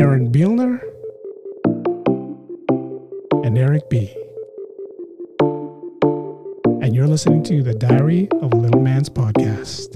[0.00, 0.80] Aaron Beelner,
[3.44, 4.10] and Eric B.
[6.82, 9.94] And you're listening to the Diary of a Little Man's podcast.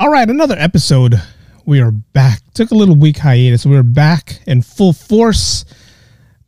[0.00, 1.22] All right, another episode.
[1.64, 2.40] We are back.
[2.54, 3.64] Took a little week hiatus.
[3.64, 5.64] We're back in full force.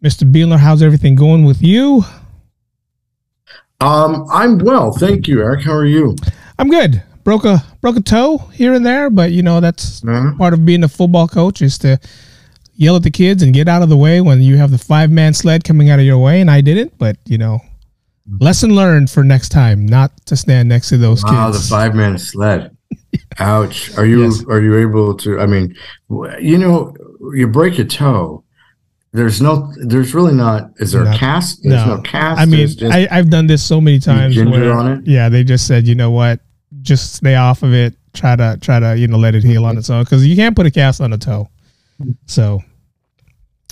[0.02, 0.28] Mr.
[0.28, 2.02] Beelner, how's everything going with you?
[3.80, 5.62] Um, I'm well, thank you, Eric.
[5.62, 6.16] How are you?
[6.58, 7.00] I'm good.
[7.22, 10.32] Broke a broke a toe here and there, but you know that's Uh-huh.
[10.36, 11.98] part of being a football coach is to
[12.74, 15.10] yell at the kids and get out of the way when you have the five
[15.10, 16.40] man sled coming out of your way.
[16.40, 17.60] And I didn't, but you know,
[18.40, 22.18] lesson learned for next time, not to stand next to those Wow, the five man
[22.18, 22.76] sled.
[23.38, 23.96] Ouch.
[23.96, 24.44] Are you Yes.
[24.48, 25.40] are you able to?
[25.40, 25.74] I mean,
[26.40, 26.94] you know,
[27.34, 28.44] you break a toe.
[29.12, 29.72] There's no.
[29.84, 30.70] There's really not.
[30.76, 31.62] Is there a cast?
[31.64, 32.02] There's no, no.
[32.02, 32.40] cast.
[32.40, 34.34] I mean, just, I, I've done this so many times.
[34.36, 35.06] ginger where- on it?
[35.06, 36.38] Yeah, they just said, you know what,
[36.82, 37.94] just stay off of it.
[38.12, 40.56] Try to try to you know let it heal on its own because you can't
[40.56, 41.48] put a cast on a toe.
[42.26, 42.60] So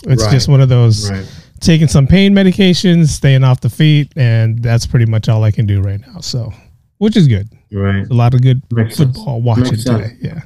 [0.04, 0.32] it's Right.
[0.32, 1.26] just one of those right.
[1.60, 5.66] taking some pain medications, staying off the feet, and that's pretty much all I can
[5.66, 6.20] do right now.
[6.20, 6.52] So,
[6.98, 7.48] which is good.
[7.72, 8.06] Right.
[8.08, 9.16] A lot of good Makes sense.
[9.16, 10.02] football watching Makes sense.
[10.02, 10.16] today.
[10.20, 10.40] Yeah.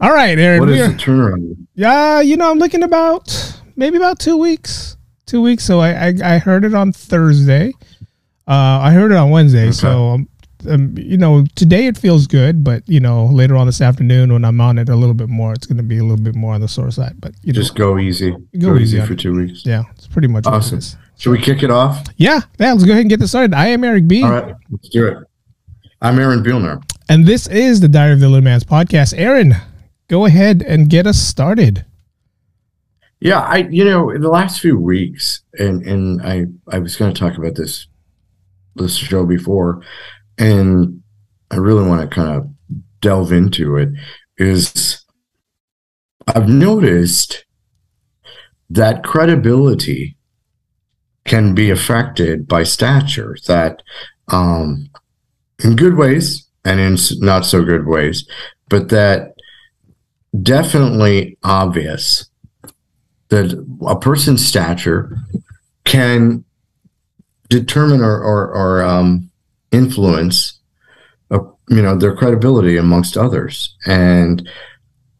[0.00, 0.60] All right, Aaron.
[0.60, 1.56] What is the turnaround?
[1.74, 4.96] yeah, you know, I'm looking about maybe about two weeks.
[5.26, 5.64] Two weeks.
[5.64, 7.72] So I I, I heard it on Thursday.
[8.48, 9.70] Uh, I heard it on Wednesday.
[9.72, 10.28] So um,
[10.68, 14.44] um, you know, today it feels good, but you know, later on this afternoon when
[14.44, 16.54] I'm on it a little bit more, it's going to be a little bit more
[16.54, 17.20] on the sore side.
[17.20, 18.30] But you know, Just go easy.
[18.30, 19.64] Go Go, easy easy for two weeks.
[19.66, 20.80] yeah, it's pretty much Awesome.
[21.18, 22.06] Should we kick it off?
[22.16, 22.72] Yeah, yeah.
[22.72, 23.54] Let's go ahead and get this started.
[23.54, 25.18] I am Eric B, All right, let's do it.
[26.02, 26.82] I'm Aaron Beelner.
[27.08, 29.14] and this is the Diary of the Little Man's podcast.
[29.16, 29.54] Aaron,
[30.08, 31.84] go ahead and get us started.
[33.18, 37.14] Yeah, I you know in the last few weeks, and and I I was going
[37.14, 37.86] to talk about this
[38.74, 39.80] this show before,
[40.38, 41.02] and
[41.50, 42.50] I really want to kind of
[43.00, 43.90] delve into it.
[44.38, 45.04] Is
[46.26, 47.44] I've noticed
[48.68, 50.16] that credibility
[51.24, 53.36] can be affected by stature.
[53.46, 53.82] That
[54.28, 54.90] um,
[55.62, 58.28] in good ways and in not so good ways,
[58.68, 59.34] but that
[60.42, 62.28] definitely obvious
[63.28, 65.16] that a person's stature
[65.84, 66.44] can
[67.48, 69.30] determine or, or, or um,
[69.72, 70.60] influence
[71.30, 73.76] uh, you know their credibility amongst others.
[73.86, 74.48] And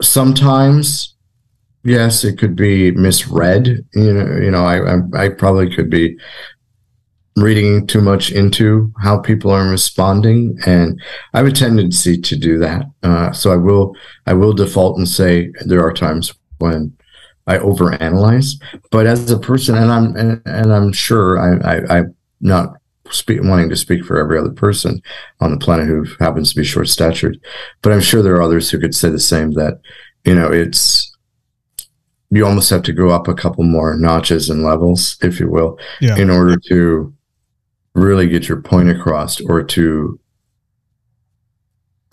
[0.02, 1.14] sometimes
[1.84, 3.84] yes it could be misread.
[3.94, 6.18] You know you know I, I i probably could be
[7.36, 10.58] reading too much into how people are responding.
[10.66, 11.00] And
[11.34, 12.84] i have a tendency to do that.
[13.02, 13.94] Uh, so i will
[14.26, 16.96] i will default and say there are times when
[17.48, 22.14] I overanalyze, but as a person, and I'm and, and I'm sure I, I I'm
[22.40, 22.74] not
[23.10, 25.00] speak, wanting to speak for every other person
[25.40, 27.38] on the planet who happens to be short statured,
[27.82, 29.52] but I'm sure there are others who could say the same.
[29.52, 29.80] That
[30.24, 31.12] you know, it's
[32.30, 35.78] you almost have to go up a couple more notches and levels, if you will,
[36.00, 36.16] Yeah.
[36.16, 37.14] in order to
[37.94, 40.18] really get your point across or to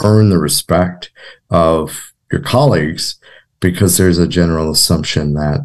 [0.04, 1.12] earn the respect
[1.50, 3.16] of your colleagues
[3.60, 5.60] because there's a general assumption that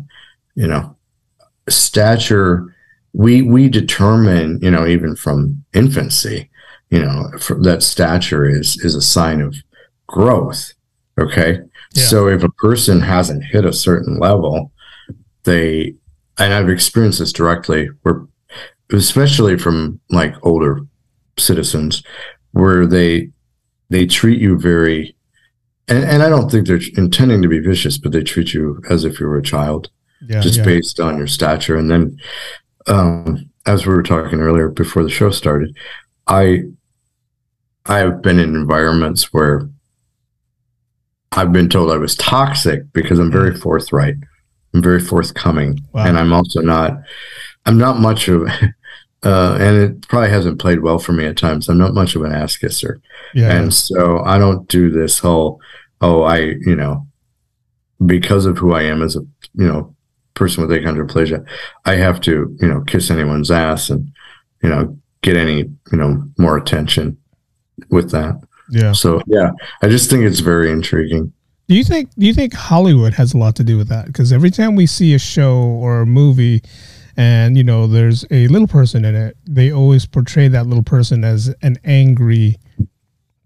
[0.54, 0.96] you know
[1.68, 2.74] stature
[3.12, 6.50] we we determine you know even from infancy
[6.90, 9.54] you know for, that stature is is a sign of
[10.06, 10.72] growth
[11.18, 11.58] okay
[11.94, 12.04] Yeah.
[12.04, 14.72] so if a person hasn't hit a certain level
[15.44, 15.94] they
[16.38, 18.26] and i've experienced this directly where
[18.92, 20.80] especially from like older
[21.38, 22.02] citizens
[22.52, 23.30] where they
[23.90, 25.14] they treat you very
[25.90, 29.06] and, and I don't think they're intending to be vicious, but they treat you as
[29.06, 29.88] if you were a child,
[30.28, 30.40] Yeah.
[30.40, 30.64] just yeah.
[30.66, 31.78] based on your stature.
[31.78, 32.18] And then,
[32.88, 35.76] um, as we were talking earlier before the show started,
[36.26, 36.62] I
[37.86, 39.68] I have been in environments where
[41.32, 44.14] I've been told I was toxic because I'm very forthright,
[44.74, 46.06] I'm very forthcoming, Wow.
[46.06, 46.98] and I'm also not.
[47.66, 48.42] I'm not much of,
[49.24, 51.68] uh, and it probably hasn't played well for me at times.
[51.68, 53.00] I'm not much of an ass kisser.
[53.34, 53.54] yeah.
[53.54, 55.60] And so I don't do this whole,
[56.00, 57.06] oh, I, you know,
[58.06, 59.20] because of who I am as a,
[59.54, 59.94] you know,
[60.38, 61.44] person with achondroplasia,
[61.84, 64.10] I have to, you know, kiss anyone's ass and,
[64.62, 65.58] you know, get any,
[65.92, 67.18] you know, more attention
[67.90, 68.40] with that.
[68.70, 68.92] yeah.
[68.92, 69.50] So yeah,
[69.82, 71.32] I just think it's very intriguing.
[71.68, 74.06] Do you think do you think Hollywood has a lot to do with that?
[74.06, 76.62] Because every time we see a show or a movie
[77.16, 81.24] and you know there's a little person in it, they always portray that little person
[81.24, 82.56] as an angry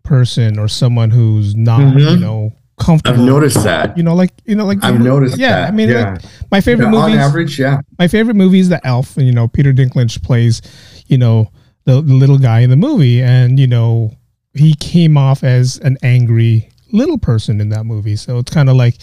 [0.02, 2.10] person or someone who's not, Mhm.
[2.12, 2.52] you know,
[2.88, 3.96] I've noticed that.
[3.96, 5.68] You know, like you know, like I've noticed Yeah, that.
[5.68, 6.12] I mean, yeah.
[6.12, 7.80] like, my favorite Yeah, on average, yeah.
[7.98, 10.62] my favorite movie is The Elf, and you know Peter Dinklage plays,
[11.06, 11.50] you know,
[11.84, 14.12] the, the little guy in the movie, and you know
[14.54, 18.16] he came off as an angry little person in that movie.
[18.16, 18.96] So it's kind of like,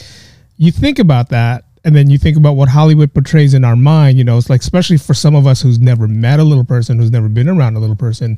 [0.57, 4.17] you think about that and then you think about what Hollywood portrays in our mind,
[4.17, 6.99] you know, it's like especially for some of us who's never met a little person,
[6.99, 8.37] who's never been around a little person,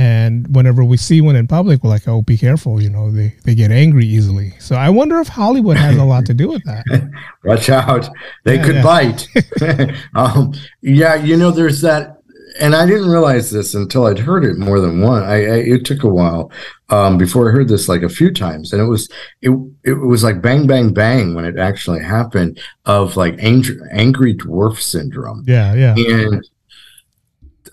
[0.00, 3.34] and whenever we see one in public, we're like, "Oh, be careful!" You know, they
[3.44, 4.54] they get angry easily.
[4.58, 6.86] So I wonder if Hollywood has a lot to do with that.
[7.44, 8.08] Watch out!
[8.44, 8.82] They yeah, could yeah.
[8.82, 9.28] bite.
[10.14, 12.16] um, yeah, you know, there's that
[12.58, 15.22] and I didn't realize this until I'd heard it more than one.
[15.22, 16.50] I, I it took a while
[16.88, 19.06] um, before I heard this like a few times, and it was
[19.42, 19.50] it
[19.84, 24.80] it was like bang bang bang when it actually happened of like angry, angry dwarf
[24.80, 25.44] syndrome.
[25.46, 25.94] Yeah, yeah.
[25.94, 26.42] And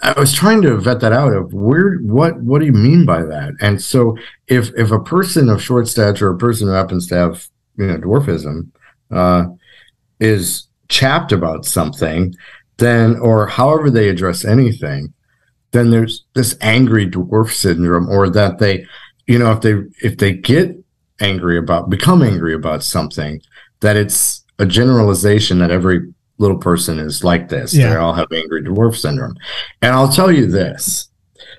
[0.02, 3.24] I was trying to vet that out of where what what do you mean by
[3.24, 3.54] that?
[3.62, 4.18] And so
[4.48, 7.48] if if a person of short stature, a person who happens to have
[7.78, 8.70] you know dwarfism,
[9.12, 9.46] uh,
[10.20, 12.34] is chapped about something
[12.78, 15.14] then or however they address anything
[15.72, 18.86] then there's this angry dwarf syndrome or that they
[19.28, 20.76] you know if they if they get
[21.20, 23.42] angry about become angry about something
[23.82, 26.02] that it's a generalization that every
[26.38, 27.90] little person is like this yeah.
[27.90, 29.36] they all have angry dwarf syndrome
[29.82, 31.10] and i'll tell you this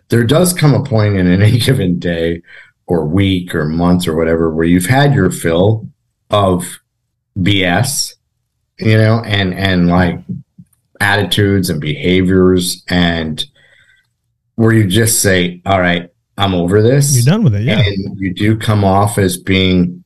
[0.09, 2.41] there does come a point in any given day
[2.87, 5.87] or week or month or whatever where you've had your fill
[6.31, 6.81] of
[7.39, 8.15] bs
[8.79, 10.19] you know and and like
[11.01, 13.47] attitudes and behaviors and
[14.59, 17.15] where you just say, all right, I'm over this.
[17.15, 17.63] You're done with it.
[17.63, 17.79] Yeah.
[17.79, 19.98] And you do come off as being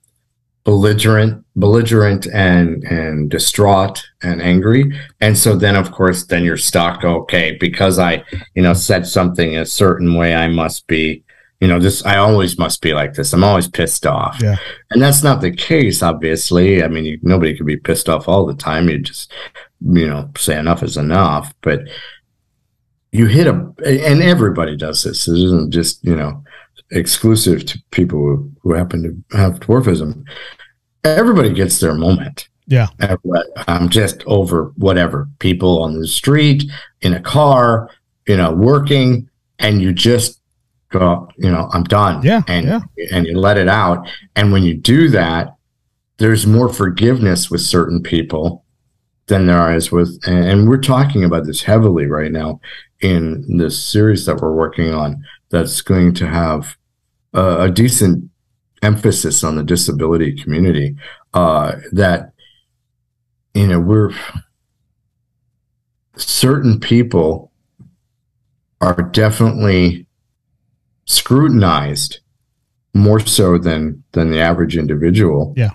[0.64, 4.98] belligerent, belligerent and, and distraught and angry.
[5.20, 7.04] And so then of course, then you're stuck.
[7.04, 7.56] Okay.
[7.58, 8.24] Because I,
[8.54, 11.24] you know, said something a certain way, I must be,
[11.60, 13.32] you know, this, I always must be like this.
[13.32, 14.40] I'm always pissed off.
[14.40, 14.56] Yeah.
[14.90, 16.82] And that's not the case, obviously.
[16.82, 18.88] I mean, you, nobody could be pissed off all the time.
[18.88, 19.32] You just,
[19.80, 21.54] you know, say enough is enough.
[21.60, 21.82] But
[23.12, 25.26] you hit a, and everybody does this.
[25.26, 26.42] This isn't just, you know,
[26.92, 28.18] exclusive to people
[28.62, 30.24] who, happen to have dwarfism.
[31.04, 32.48] Everybody gets their moment.
[32.66, 32.86] Yeah.
[33.66, 35.28] I'm just over whatever.
[35.40, 36.64] People on the street,
[37.00, 37.90] in a car,
[38.26, 39.28] you know, working,
[39.58, 40.40] and you just
[40.90, 42.22] go, you know, I'm done.
[42.22, 42.42] Yeah.
[42.46, 42.80] And yeah.
[43.10, 44.06] and you let it out.
[44.36, 45.56] And when you do that,
[46.18, 48.64] there's more forgiveness with certain people
[49.26, 52.60] than there is with, and we're talking about this heavily right now
[53.00, 56.76] in this series that we're working on that's going to have
[57.32, 58.30] a, a decent
[58.82, 60.96] emphasis on the disability community.
[61.34, 62.32] Uh, that,
[63.54, 64.10] you know, we're
[66.16, 67.50] certain people
[68.80, 70.06] are definitely
[71.04, 72.20] scrutinized
[72.94, 75.54] more so than than the average individual.
[75.56, 75.70] Yeah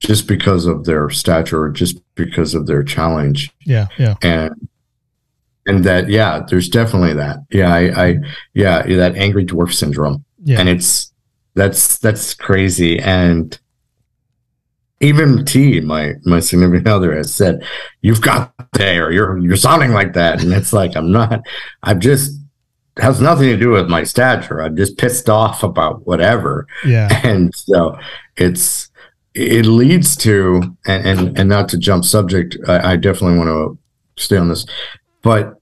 [0.00, 3.50] just because of their stature or just because of their challenge.
[3.64, 4.14] Yeah, yeah.
[4.22, 4.68] And
[5.66, 7.38] and that yeah, there's definitely that.
[7.50, 8.16] Yeah, I, I
[8.54, 10.24] yeah, that angry dwarf syndrome.
[10.48, 10.60] Yeah.
[10.60, 11.12] And it's
[11.54, 12.98] that's that's crazy.
[12.98, 13.58] And
[15.00, 17.62] even T, my my significant other, has said,
[18.00, 19.12] "You've got there.
[19.12, 21.42] You're you're sounding like that." And it's like I'm not.
[21.82, 22.32] I'm just
[22.96, 24.62] has nothing to do with my stature.
[24.62, 26.66] I'm just pissed off about whatever.
[26.84, 27.08] Yeah.
[27.28, 27.98] And so
[28.38, 28.88] it's
[29.34, 33.78] it leads to and and, and not to jump subject I, I, definitely want to
[34.22, 34.64] stay on this
[35.22, 35.57] but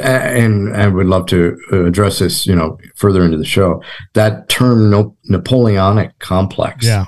[0.00, 3.82] and I would love to address this you know further into the show.
[4.14, 6.86] That term no, napoleonic complex.
[6.86, 7.06] Yeah.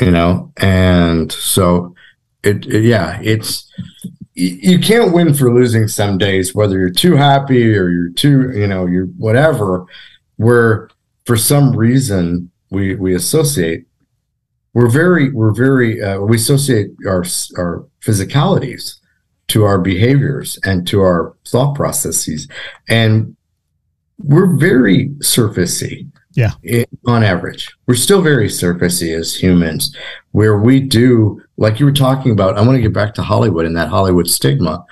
[0.00, 1.94] You know and so
[2.44, 3.68] it, it yeah it's
[4.34, 8.66] you can't win for losing some days whether you're too happy or you're too you
[8.66, 9.84] know you're whatever
[10.36, 10.88] where
[11.24, 13.86] for some reason we we associate
[14.74, 17.24] we're very we're very uh, we associate our
[17.56, 19.00] our physicalities
[19.48, 22.48] to our behaviors and to our thought processes.
[22.88, 23.36] And
[24.18, 26.52] we're very surfacey yeah.
[27.06, 27.74] on average.
[27.86, 29.96] We're still very surfacey as humans
[30.32, 33.64] where we do like you were talking about i want to get back to hollywood
[33.66, 34.84] and that hollywood stigma.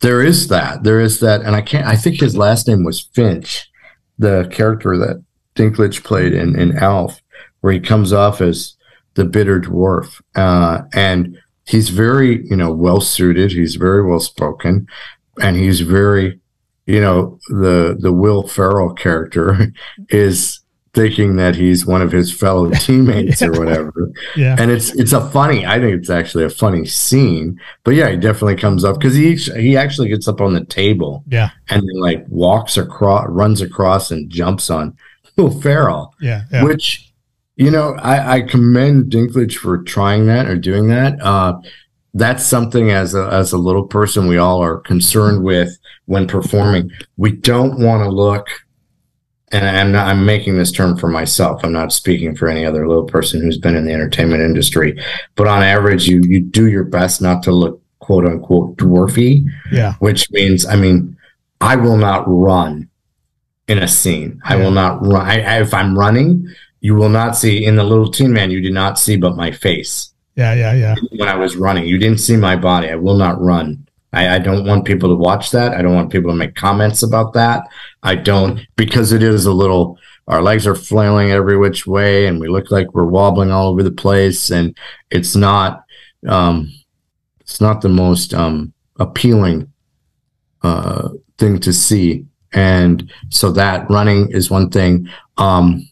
[0.00, 0.84] There is that.
[0.84, 3.70] There is that and i can't i think his last name was finch
[4.18, 5.22] the character that
[5.56, 7.20] dinklage played in in Elf
[7.60, 8.76] where he comes off as
[9.14, 11.38] the bitter dwarf, uh, and
[11.70, 13.52] he's very you know well suited.
[13.52, 14.88] He's very well spoken,
[15.40, 16.40] and he's very
[16.86, 19.72] you know the the Will Ferrell character
[20.08, 20.60] is
[20.92, 23.48] thinking that he's one of his fellow teammates yeah.
[23.48, 24.10] or whatever.
[24.36, 24.56] Yeah.
[24.58, 27.60] And it's it's a funny, I think it's actually a funny scene.
[27.84, 31.24] But yeah, he definitely comes up because he he actually gets up on the table.
[31.28, 31.50] Yeah.
[31.68, 34.96] And then like walks across runs across and jumps on
[35.36, 36.12] Will Ferrell.
[36.20, 36.42] Yeah.
[36.50, 36.64] yeah.
[36.64, 37.09] Which
[37.60, 41.20] you know, I, I commend Dinklage for trying that or doing that.
[41.20, 41.60] Uh,
[42.14, 46.90] that's something as a, as a little person we all are concerned with when performing.
[47.18, 48.48] We don't want to look
[49.52, 51.62] and I'm not, I'm making this term for myself.
[51.62, 54.98] I'm not speaking for any other little person who's been in the entertainment industry.
[55.34, 59.44] But on average, you you do your best not to look quote unquote dwarfy.
[59.72, 59.94] Yeah.
[59.94, 61.16] Which means, I mean,
[61.60, 62.88] I will not run
[63.66, 64.40] in a scene.
[64.44, 65.26] I will not run.
[65.26, 66.48] I, I, if I'm running,
[66.80, 68.50] you will not see in the little Tin Man.
[68.50, 70.12] You did not see but my face.
[70.36, 70.94] Yeah, yeah, yeah.
[71.10, 72.88] When I was running, you didn't see my body.
[72.88, 73.86] I will not run.
[74.12, 75.74] I, I don't want people to watch that.
[75.74, 77.68] I don't want people to make comments about that.
[78.02, 79.98] I don't because it is a little.
[80.28, 83.82] Our legs are flailing every which way, and we look like we're wobbling all over
[83.82, 84.76] the place, and
[85.10, 85.84] it's not.
[86.26, 86.72] Um,
[87.40, 89.72] it's not the most um, appealing
[90.62, 91.08] uh,
[91.38, 95.08] thing to see, and so that running is one thing.
[95.36, 95.89] Um,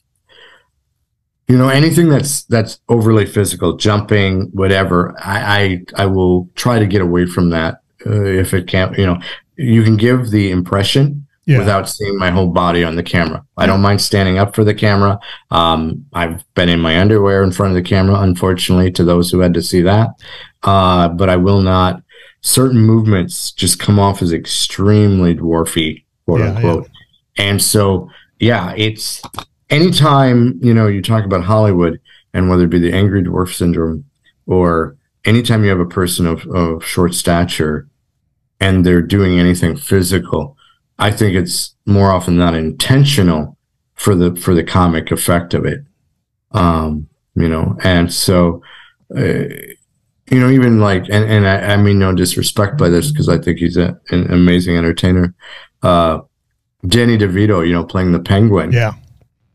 [1.49, 6.87] you know anything that's that's overly physical jumping whatever i i, I will try to
[6.87, 9.19] get away from that uh, if it can't you know
[9.57, 11.59] you can give the impression yeah.
[11.59, 13.43] without seeing my whole body on the camera.
[13.57, 15.19] I don't mind standing up for the camera.
[15.51, 19.41] Um, i've been in my underwear in front of the camera unfortunately to those who
[19.41, 20.11] had to see that.
[20.63, 22.03] Uh, but i will not
[22.43, 26.89] certain movements just come off as extremely dwarfy quote yeah, unquote.
[27.39, 27.45] Yeah.
[27.47, 29.23] and so yeah it's
[29.71, 32.01] anytime you know you talk about Hollywood
[32.33, 34.05] and whether it be the angry dwarf syndrome
[34.47, 37.89] or anytime you have a person of, of short stature
[38.61, 40.57] and they're doing anything physical,
[40.99, 43.57] I think it's more often not intentional
[43.95, 45.81] for the for the comic effect of it.
[46.53, 48.63] Um, you know, and so
[49.17, 49.45] uh,
[50.31, 53.39] you know, even like, and, and I, I mean no disrespect by this because I
[53.39, 55.35] think he's a, an amazing entertainer.
[55.83, 56.21] Uh,
[56.87, 58.73] Danny DeVito, you know, playing the Penguin.
[58.73, 58.93] Yeah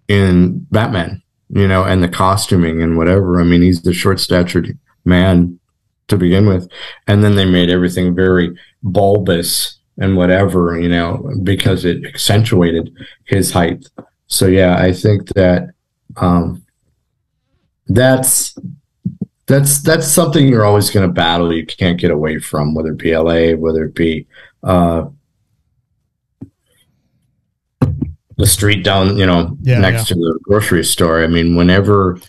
[0.08, 3.40] in Batman, you know, and the costuming and whatever.
[3.40, 5.60] I mean, he's the short statured man
[6.08, 6.70] to begin with.
[7.08, 12.96] And then they made everything very bulbous and whatever, you know, because it accentuated
[13.26, 13.86] his height.
[14.28, 15.70] So yeah, I think that
[16.18, 16.64] um
[17.88, 18.58] that's
[19.46, 21.54] that's that's something you're always going to battle.
[21.54, 24.26] You can't get away from, whether it be LA, whether it be
[24.64, 25.06] uh,
[28.38, 30.16] the street down, you know, yeah, next yeah.
[30.16, 31.24] to the grocery store.
[31.24, 32.20] I mean, whenever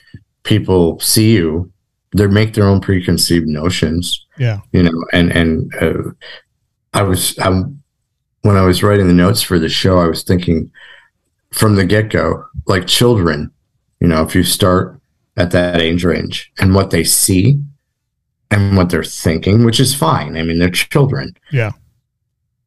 [0.43, 1.71] people see you,
[2.17, 4.27] they make their own preconceived notions.
[4.39, 6.11] Yeah, you know, and and uh,
[6.93, 7.83] I was I'm
[8.43, 10.71] when I was writing the notes for the show, I was thinking
[11.53, 13.51] from the get go, like children,
[14.01, 15.01] you know, if you start
[15.37, 17.59] at that age range and what they see
[18.51, 20.37] and what they're thinking, which is fine.
[20.37, 21.37] I mean, they're children.
[21.51, 21.73] Yeah.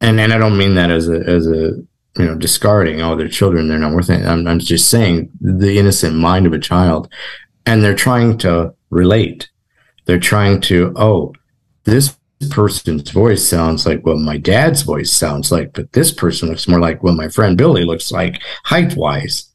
[0.00, 1.74] And and I don't mean that as a as a
[2.18, 4.24] you know discarding oh they're children they're not worth it.
[4.24, 7.12] I'm, I'm just saying the innocent mind of a child.
[7.66, 9.50] And they're trying to relate.
[10.06, 11.32] They're trying to oh
[11.84, 12.16] this
[12.50, 16.78] person's voice sounds like what my dad's voice sounds like but this person looks more
[16.78, 19.50] like what my friend billy looks like height wise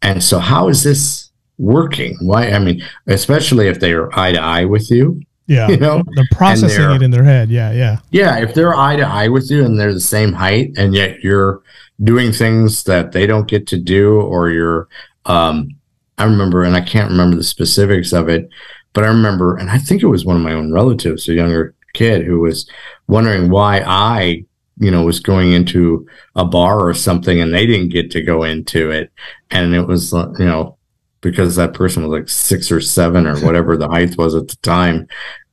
[0.00, 2.16] and so how is this working?
[2.20, 5.68] Why i mean especially if they are eye to eye with you yeah.
[5.68, 7.50] You know, they're processing it in their head.
[7.50, 7.72] Yeah.
[7.72, 7.98] Yeah.
[8.12, 8.38] Yeah.
[8.38, 11.60] If they're eye to eye with you and they're the same height and yet you're
[12.04, 14.88] doing things that they don't get to do or you're,
[15.26, 15.70] um,
[16.18, 18.48] I remember, and I can't remember the specifics of it,
[18.92, 21.74] but I remember, and I think it was one of my own relatives, a younger
[21.94, 22.70] kid who was
[23.08, 24.44] wondering why I,
[24.78, 28.44] you know, was going into a bar or something and they didn't get to go
[28.44, 29.10] into it.
[29.50, 30.76] And it was, you know,
[31.20, 34.56] because that person was like six or seven or whatever the height was at the
[34.62, 35.06] time.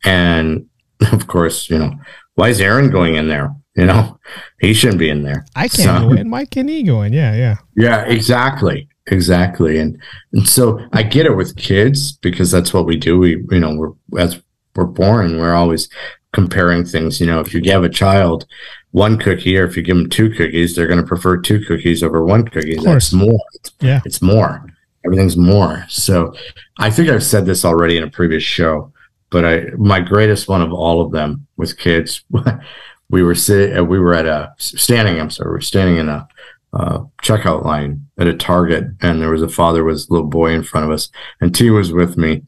[0.03, 0.67] And
[1.11, 1.93] of course, you know,
[2.35, 3.53] why is Aaron going in there?
[3.75, 4.19] You know,
[4.59, 5.45] he shouldn't be in there.
[5.55, 6.31] I can't so, go in.
[6.31, 7.13] Why can he go in?
[7.13, 7.57] Yeah, yeah.
[7.75, 8.89] Yeah, exactly.
[9.07, 9.77] Exactly.
[9.77, 10.01] And
[10.33, 13.19] and so I get it with kids because that's what we do.
[13.19, 14.41] We, you know, we're as
[14.75, 15.89] we're born, we're always
[16.33, 17.21] comparing things.
[17.21, 18.45] You know, if you give a child
[18.91, 22.03] one cookie or if you give them two cookies, they're going to prefer two cookies
[22.03, 22.77] over one cookie.
[22.77, 23.39] That's more.
[23.79, 24.01] Yeah.
[24.05, 24.65] It's more.
[25.07, 25.85] Everything's more.
[25.89, 26.33] So
[26.77, 28.91] I think I've said this already in a previous show
[29.29, 32.23] but I my greatest one of all of them with kids.
[33.09, 35.19] we were sitting, uh, we were at a standing.
[35.19, 36.27] I'm sorry, we are standing in a
[36.73, 40.51] uh, checkout line at a Target, and there was a father with a little boy
[40.51, 41.09] in front of us,
[41.41, 42.43] and T was with me,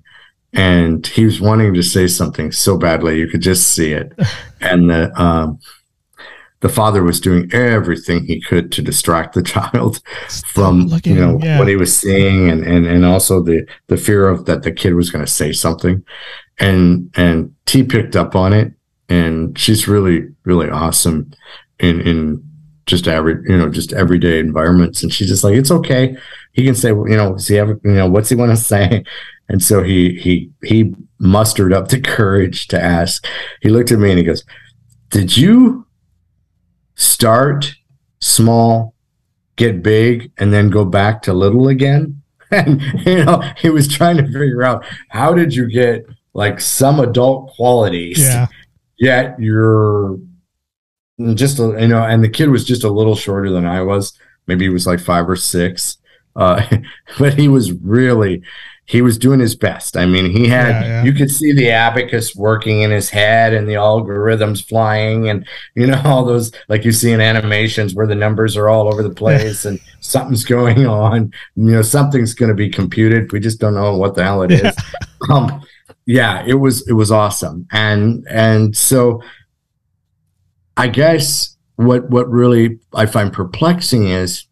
[0.54, 4.14] and he was wanting to say something so badly you could just see it,
[4.62, 5.60] and the um,
[6.62, 10.02] the father was doing everything he could to distract the child
[10.46, 11.58] from looking, you know yeah.
[11.58, 14.94] what he was seeing and, and and also the the fear of that the kid
[14.94, 16.04] was going to say something.
[16.60, 18.74] And and T picked up on it
[19.08, 21.32] and she's really really awesome
[21.80, 22.44] in in
[22.86, 25.02] just average you know just everyday environments.
[25.02, 26.18] And she's just like it's okay.
[26.52, 29.04] He can say you know does he have you know what's he want to say?
[29.52, 33.26] And so he he he mustered up the courage to ask.
[33.62, 34.44] He looked at me and he goes
[35.10, 35.88] did you
[37.00, 37.74] start
[38.20, 38.94] small
[39.56, 42.22] get big and then go back to little again.
[42.52, 46.04] And you know, he was trying to figure out how did you get
[46.34, 48.48] like some adult qualities, Yeah.
[48.98, 50.18] yet you're
[51.36, 54.18] just you know, and the kid was just a little shorter than I was.
[54.48, 55.98] Maybe he was like five or six,
[56.36, 56.66] uh,
[57.20, 58.42] but he was really
[58.90, 59.96] he was doing his best.
[59.96, 61.04] I mean, he had Yeah, yeah.
[61.04, 65.86] you could see the abacus working in his head and the algorithms flying, and you
[65.86, 69.14] know all those like you see in animations where the numbers are all over the
[69.24, 71.32] place and something's going on.
[71.56, 73.32] You know, something's going to be computed.
[73.32, 74.76] We just don't know what the hell it is.
[75.30, 75.62] um,
[76.08, 79.22] yeah, it was it was awesome, and and so
[80.78, 84.48] I guess what what really I find perplexing is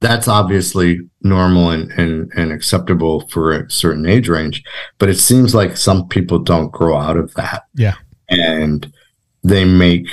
[0.00, 4.62] that's obviously normal and, and, and acceptable for a certain age range,
[4.98, 7.64] but it seems like some people don't grow out of that.
[7.74, 7.94] Yeah.
[8.28, 8.92] And
[9.42, 10.06] they make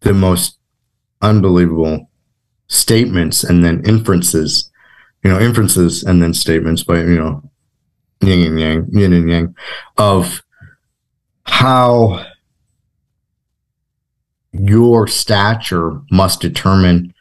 [0.00, 0.58] the most
[1.20, 2.10] unbelievable
[2.68, 4.70] statements and then inferences,
[5.22, 7.42] you know, inferences and then statements by, you know,
[8.22, 9.54] yin and yang, yin and yang
[9.98, 10.42] of
[11.44, 12.24] how
[14.52, 17.14] your stature must determine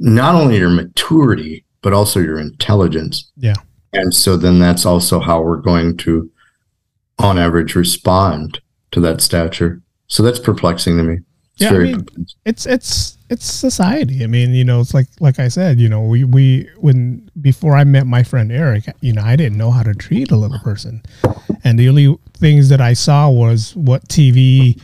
[0.00, 3.30] not only your maturity but also your intelligence.
[3.36, 3.54] Yeah.
[3.92, 6.30] and so then that's also how we're going to
[7.18, 8.60] on average respond
[8.92, 9.80] to that stature.
[10.08, 11.14] So that's perplexing to me.
[11.54, 12.06] It's Yeah, I very mean-
[12.44, 14.24] it's it's it's society.
[14.24, 17.76] I mean, you know, it's like like I said, you know, we we when before
[17.76, 20.58] I met my friend Eric, you know, I didn't know how to treat a little
[20.60, 21.02] person,
[21.64, 24.80] and the only things that I saw was what TV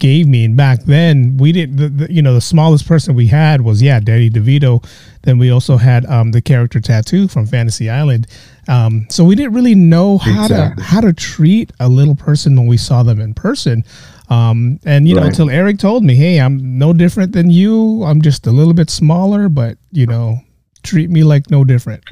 [0.00, 0.44] gave me.
[0.44, 1.76] And back then, we didn't.
[1.76, 4.84] The, the, you know, the smallest person we had was yeah, Danny DeVito.
[5.22, 8.26] Then we also had um, the character tattoo from Fantasy Island.
[8.66, 10.82] Um, so we didn't really know how Exactly.
[10.82, 13.84] to how to treat a little person when we saw them in person.
[14.28, 18.02] Um, and you know, until Eric told me, "Hey, I'm no different than you.
[18.04, 20.40] I'm just a little bit smaller, but you know,
[20.82, 22.02] treat me like no different."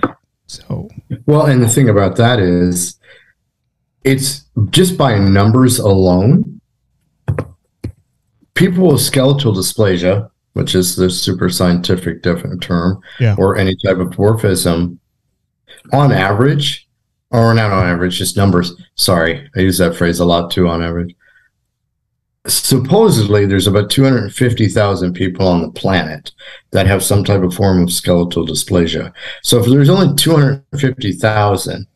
[0.47, 0.89] So
[1.27, 2.99] well and the thing about that is
[4.03, 6.58] it's just by numbers alone
[8.59, 12.21] people with skeletal dysplasia which is the super scientific
[12.61, 13.37] term Yeah.
[13.39, 14.99] or any type of dwarfism
[15.93, 16.89] on average
[17.31, 18.73] or not on average just numbers.
[18.97, 21.15] Sorry i use that phrase a lot too on average.
[22.47, 26.33] Supposedly there's about 250,000 people on the planet
[26.71, 29.13] that have some type of form of skeletal dysplasia.
[29.43, 31.87] So if there's only 250,000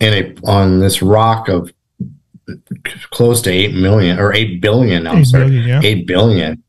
[0.00, 1.72] in a on this rock of
[3.10, 5.44] close to 8 million or 8 billion I'm eight sorry.
[5.46, 6.62] billion, yeah, 8 billion.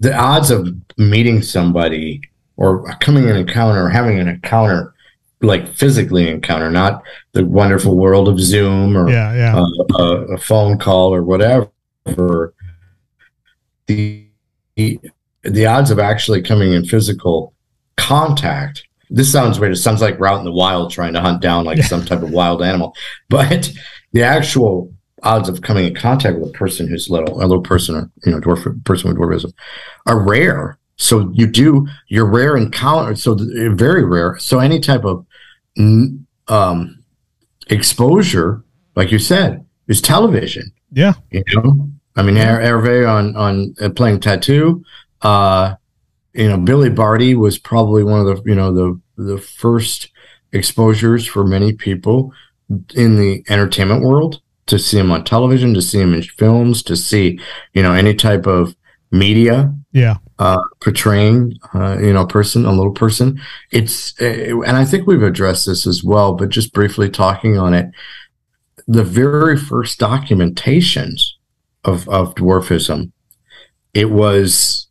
[0.00, 2.22] The odds of meeting somebody
[2.56, 4.94] or coming in encounter or having an encounter
[5.40, 9.64] like physically encounter not the wonderful world of zoom or yeah, yeah,
[9.96, 11.70] a, a, a phone call or whatever
[13.86, 14.26] the
[15.44, 17.52] the odds of actually coming in physical
[17.96, 21.40] contact this sounds weird it sounds like we're out in the wild trying to hunt
[21.40, 21.84] down like Yeah.
[21.84, 22.94] some type of wild animal
[23.28, 23.70] but
[24.12, 27.94] the actual odds of coming in contact with a person who's little a little person
[27.96, 29.52] or you know dwarf person with dwarfism
[30.06, 30.78] are rare.
[30.96, 34.36] So you do your rare encounter so th- very rare.
[34.38, 35.26] So any type of
[36.48, 37.02] um
[37.68, 38.64] exposure
[38.96, 40.72] like you said is television.
[40.92, 41.90] Yeah, you know?
[42.16, 44.82] I mean Her- hervé on on uh, playing tattoo
[45.22, 45.74] uh
[46.34, 50.10] you know billy barty was probably one of the you know the the first
[50.52, 52.32] exposures for many people
[52.94, 56.96] in the entertainment world to see him on television to see him in films to
[56.96, 57.38] see
[57.74, 58.74] you know any type of
[59.10, 63.40] media yeah, uh, portraying, uh, you know, a person, a little person.
[63.70, 67.74] It's, uh, and I think we've addressed this as well, but just briefly talking on
[67.74, 67.90] it,
[68.86, 71.22] the very first documentations
[71.84, 73.12] of, of dwarfism,
[73.94, 74.88] it was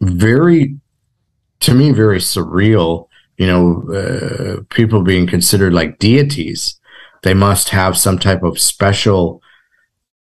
[0.00, 0.76] very,
[1.60, 3.08] to me, very surreal.
[3.38, 6.78] You know, uh, people being considered like deities.
[7.24, 9.42] They must have some type of special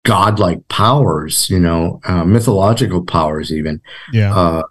[0.04, 3.80] godlike powers, you know, uh, mythological powers, even
[4.12, 4.62] yeah, uh,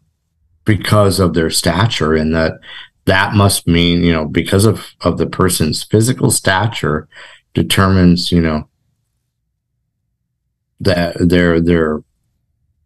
[0.65, 2.59] because of their stature, and that
[3.05, 7.07] that must mean, you know, because of of the person's physical stature
[7.53, 8.67] determines, you know,
[10.81, 12.01] that their their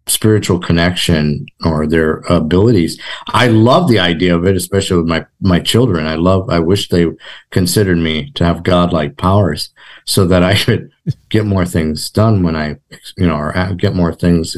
[0.07, 2.99] spiritual connection or their abilities.
[3.27, 6.05] I love the idea of it, especially with my my children.
[6.05, 6.49] I love.
[6.49, 7.07] I wish they
[7.51, 9.69] considered me to have godlike powers,
[10.05, 10.91] so that I could
[11.29, 12.77] get more things done when I,
[13.17, 14.57] you know, or get more things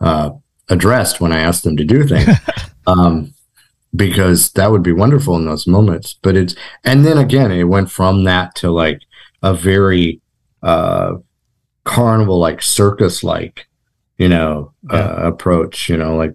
[0.00, 0.30] uh,
[0.68, 2.36] addressed when I ask them to do things.
[2.86, 3.34] um,
[3.94, 6.16] because that would be wonderful in those moments.
[6.22, 9.00] But it's and then again, it went from that to like
[9.42, 10.20] a very
[10.62, 11.14] uh,
[11.84, 13.66] carnival, like circus, like
[14.20, 14.98] you know, Yeah.
[14.98, 15.88] uh, approach.
[15.88, 16.34] You know, like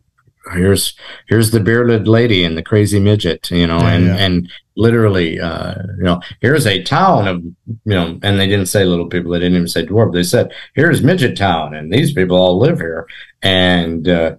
[0.54, 0.94] here's
[1.30, 4.16] here's the bearded lady and the crazy midget, you know, Yeah, and yeah.
[4.26, 4.34] and
[4.78, 9.08] literally, uh, you know, here's a town of, you know, and they didn't say little
[9.08, 12.60] people, they didn't even say dwarf, they said here's midget town, and these people all
[12.60, 13.08] live here,
[13.42, 14.36] and uh,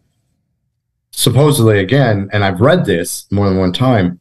[1.12, 4.20] supposedly again, and I've read this more than one time,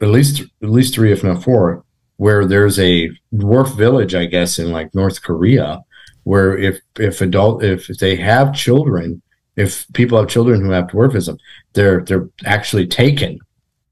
[0.00, 1.84] at least at least three, if not four,
[2.16, 5.82] where there's a dwarf village, I guess, in like North Korea,
[6.26, 9.22] where if if adult if they have children,
[9.54, 11.38] if people have children who have dwarfism,
[11.72, 13.38] they're they're actually taken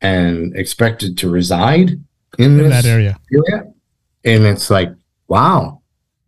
[0.00, 2.00] and expected to reside in,
[2.38, 3.16] in this that area.
[3.32, 3.72] area.
[4.24, 4.90] And it's like,
[5.28, 5.80] wow,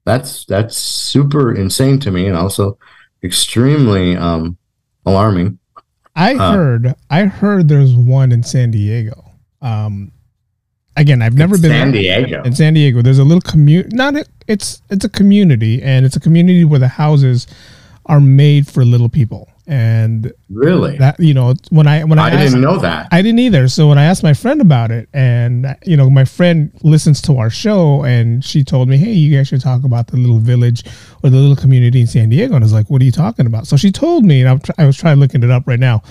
[0.04, 2.78] that's that's super insane to me, and also
[3.24, 4.56] extremely um,
[5.04, 5.58] alarming.
[6.14, 9.32] I Uh, heard I heard there's one in San Diego.
[9.60, 10.12] Um,
[11.06, 11.92] again, I've never been San.
[11.92, 12.42] Diego.
[12.42, 13.00] in San Diego.
[13.02, 13.94] There's a little community.
[13.96, 17.46] Not a, it's it's a community, and it's a community where the houses
[18.06, 19.48] are made for little people.
[19.68, 20.96] And Really?
[20.98, 23.08] that you know when I when I, I asked, didn't know that.
[23.10, 23.66] I didn't either.
[23.68, 27.38] So when I asked my friend about it, and you know, my friend listens to
[27.38, 30.84] our show, and she told me, "Hey, you guys should talk about the little village
[31.22, 33.46] or the little community in San Diego." And I was like, "What are you talking
[33.46, 35.80] about?" So she told me, and I'm tr- I was trying looking it up right
[35.80, 36.02] now.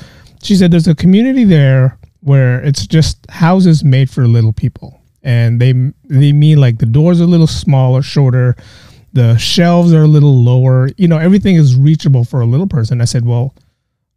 [0.44, 5.62] She said there's a community there where it's just houses made for little people, and
[5.62, 5.74] they
[6.06, 8.56] they mean like the doors are a little smaller, shorter.
[9.14, 10.90] The shelves are a little lower.
[10.98, 13.00] You know, everything is reachable for a little person.
[13.00, 13.54] I said, well,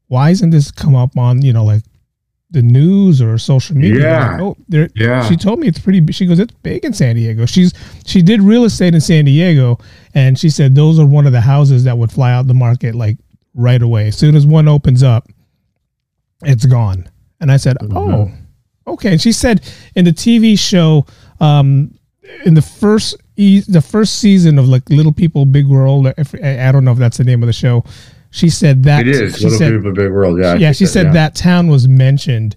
[0.06, 1.82] why isn't this come up on you know like
[2.50, 4.00] the news or social media?
[4.00, 4.30] Yeah.
[4.32, 4.88] Like, oh, there.
[4.96, 5.28] Yeah.
[5.28, 6.10] She told me it's pretty.
[6.10, 7.44] She goes, it's big in San Diego.
[7.44, 7.74] She's
[8.06, 9.78] she did real estate in San Diego,
[10.14, 12.94] and she said those are one of the houses that would fly out the market
[12.94, 13.18] like
[13.52, 14.08] right away.
[14.08, 15.28] As soon as one opens up,
[16.42, 17.06] it's gone.
[17.40, 18.30] And I said, oh,
[18.86, 19.12] okay.
[19.12, 19.62] And she said
[19.94, 21.06] in the TV show,
[21.40, 21.94] um,
[22.44, 26.70] in the first e- the first season of like Little People Big World, if, I
[26.72, 27.84] don't know if that's the name of the show.
[28.30, 30.38] She said that It is She little said, people, big world.
[30.38, 30.54] Yeah.
[30.56, 31.12] Yeah, she said yeah.
[31.12, 32.56] that town was mentioned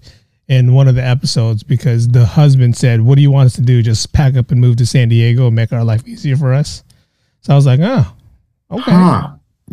[0.49, 3.61] in one of the episodes because the husband said, "What do you want us to
[3.61, 3.81] do?
[3.81, 6.83] Just pack up and move to San Diego and make our life easier for us."
[7.39, 8.05] So I was like, "Oh,
[8.71, 9.29] okay, Huh.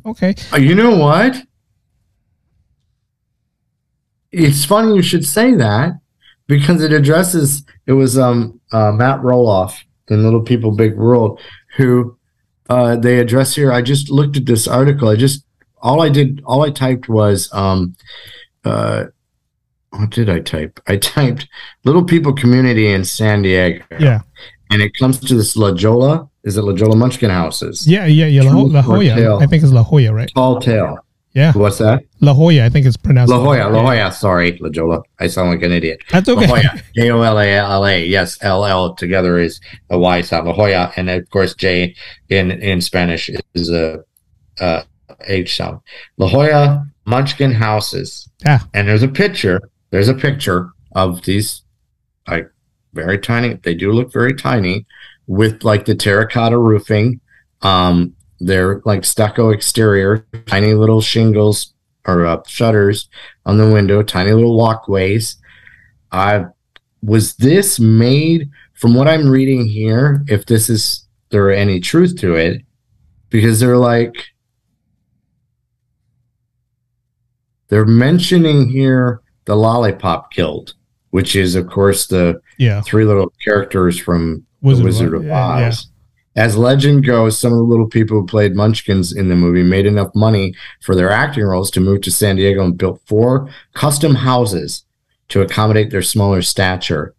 [0.07, 1.43] okay." Uh, You know what?
[4.33, 5.93] It's funny you should say that
[6.47, 11.41] because it addresses it was um uh, Matt Roloff in Little People Big World
[11.77, 12.17] who
[12.69, 13.73] uh, they address here.
[13.73, 15.09] I just looked at this article.
[15.09, 15.45] I just
[15.81, 17.95] all I did all I typed was um
[18.65, 19.05] uh
[19.91, 20.81] what did I type?
[20.87, 21.49] I typed
[21.85, 23.85] Little People Community in San Diego.
[23.99, 24.21] Yeah,
[24.71, 26.29] And it comes to this La Jolla.
[26.45, 27.87] Is it La Jolla Munchkin houses?
[27.87, 28.43] yeah, yeah, yeah.
[28.43, 29.39] La, La.
[29.39, 30.31] I think it's La Jolla, right?
[30.35, 30.99] Tall tale.
[31.39, 32.03] Yeah, What's that?
[32.21, 32.65] La Jolla.
[32.65, 33.81] I think it's pronounced La Jolla, La.
[33.81, 34.11] Jolla.
[34.11, 35.03] Sorry, La Jolla.
[35.21, 36.01] I sound like an idiot.
[36.11, 36.47] That's La okay.
[36.47, 36.83] Jolla.
[36.97, 38.05] J O L A L A.
[38.05, 40.49] Yes, L L together is a Y sound.
[40.49, 41.95] La Jolla, and of course J
[42.29, 44.01] in in Spanish is a,
[44.59, 44.85] a
[45.29, 45.79] H sound.
[46.17, 48.29] La Jolla Munchkin houses.
[48.45, 48.59] Yeah.
[48.75, 49.61] And there's a picture.
[49.91, 51.63] There's a picture of these,
[52.27, 52.51] like
[52.95, 53.55] very tiny.
[53.63, 54.87] They do look very tiny,
[55.29, 57.21] with like the terracotta roofing.
[57.63, 61.75] Um, they're like stucco exterior, tiny little shingles
[62.07, 63.09] or uh, shutters
[63.45, 65.37] on the window, tiny little walkways.
[66.13, 66.47] I
[67.03, 70.25] was this made from what I'm reading here.
[70.29, 72.63] If this is there any truth to it,
[73.31, 74.15] because they're like
[77.69, 80.75] they're mentioning here the Lollipop Guild,
[81.11, 85.31] which is of course the Yeah, three little characters from Wizard the of Wizard of.
[85.31, 85.91] Oz.
[86.39, 89.87] As legend goes, some of the little people who played Munchkins in the movie made
[89.87, 94.15] enough money for their acting roles to move to San Diego and built four custom
[94.15, 94.85] houses
[95.31, 97.13] to accommodate their smaller stature.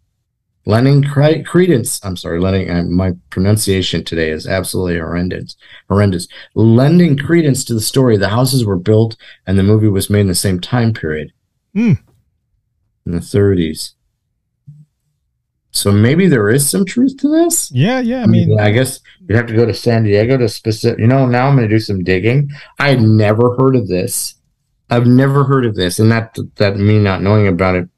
[0.64, 5.54] Lending cre- credence, I'm sorry, lending, uh, my pronunciation today is absolutely horrendous.
[5.90, 6.26] Horrendous.
[6.54, 10.28] Lending credence to the story, the houses were built and the movie was made in
[10.28, 11.30] the same time period.
[11.74, 11.92] Hmm.
[13.04, 13.92] In the 30s.
[15.72, 17.70] So maybe there is some truth to this.
[17.70, 18.22] yeah, yeah.
[18.22, 20.98] I mean, I guess you'd have to go to San Diego to specific.
[20.98, 22.50] You know, now I'm going to do some digging.
[22.78, 24.34] I had never heard of this.
[24.90, 27.88] I've never heard of this, and that that me not knowing about it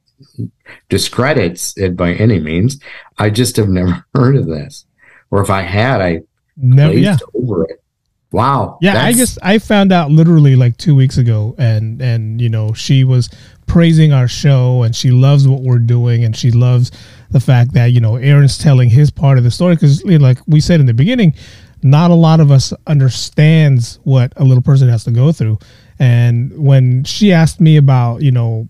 [0.89, 2.79] discredits it by any means.
[3.19, 4.85] I just have never heard of this,
[5.31, 6.21] or if I had, I
[6.57, 6.95] never.
[6.95, 7.83] Yeah, over it.
[8.31, 8.79] Wow.
[8.81, 12.73] Yeah, I just I found out literally like two weeks ago, and and you know
[12.73, 13.29] she was
[13.67, 16.91] praising our show, and she loves what we're doing, and she loves
[17.31, 20.25] the fact that you know Aaron's telling his part of the story because you know,
[20.25, 21.35] like we said in the beginning,
[21.83, 25.59] not a lot of us understands what a little person has to go through,
[25.99, 28.69] and when she asked me about you know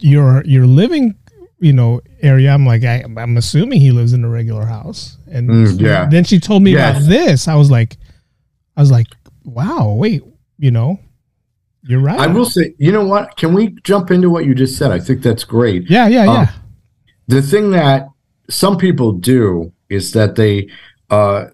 [0.00, 1.14] your your living
[1.60, 5.48] you know area, I'm like I, I'm assuming he lives in a regular house, and
[5.50, 6.06] Mm, yeah.
[6.08, 7.96] then she told me about this, I was like.
[8.76, 9.08] I was like,
[9.44, 10.22] wow, wait,
[10.56, 10.98] you know,
[11.82, 12.18] You're right.
[12.18, 13.36] I will say, you know what?
[13.36, 14.90] Can we jump into what you just said?
[14.90, 15.88] I think that's great.
[15.90, 16.40] Yeah, yeah, yeah.
[16.40, 16.48] Um,
[17.28, 18.08] the thing that
[18.48, 20.68] some people do is that they,
[21.10, 21.46] uh,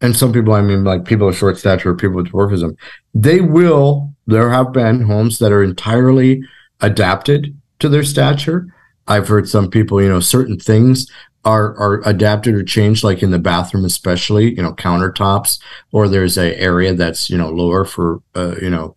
[0.00, 2.76] and some people, I mean, like people of short stature, people with dwarfism,
[3.14, 4.12] they will.
[4.26, 6.42] There have been homes that are entirely
[6.80, 8.66] adapted to their stature.
[9.06, 11.10] I've heard some people, you know, certain things
[11.44, 15.60] are are adapted or changed, like in the bathroom, especially, you know, countertops,
[15.92, 18.96] or there's a area that's you know lower for, uh, you know,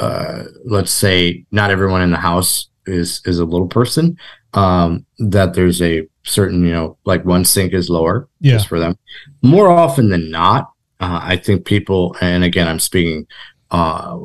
[0.00, 4.16] uh, let's say not everyone in the house is is a little person.
[4.54, 8.52] Um, that there's a certain, you know, like one sink is lower Yeah.
[8.54, 8.96] just for them.
[9.42, 13.26] More often than not, uh, I think people, and again, I'm speaking.
[13.70, 14.18] Uh,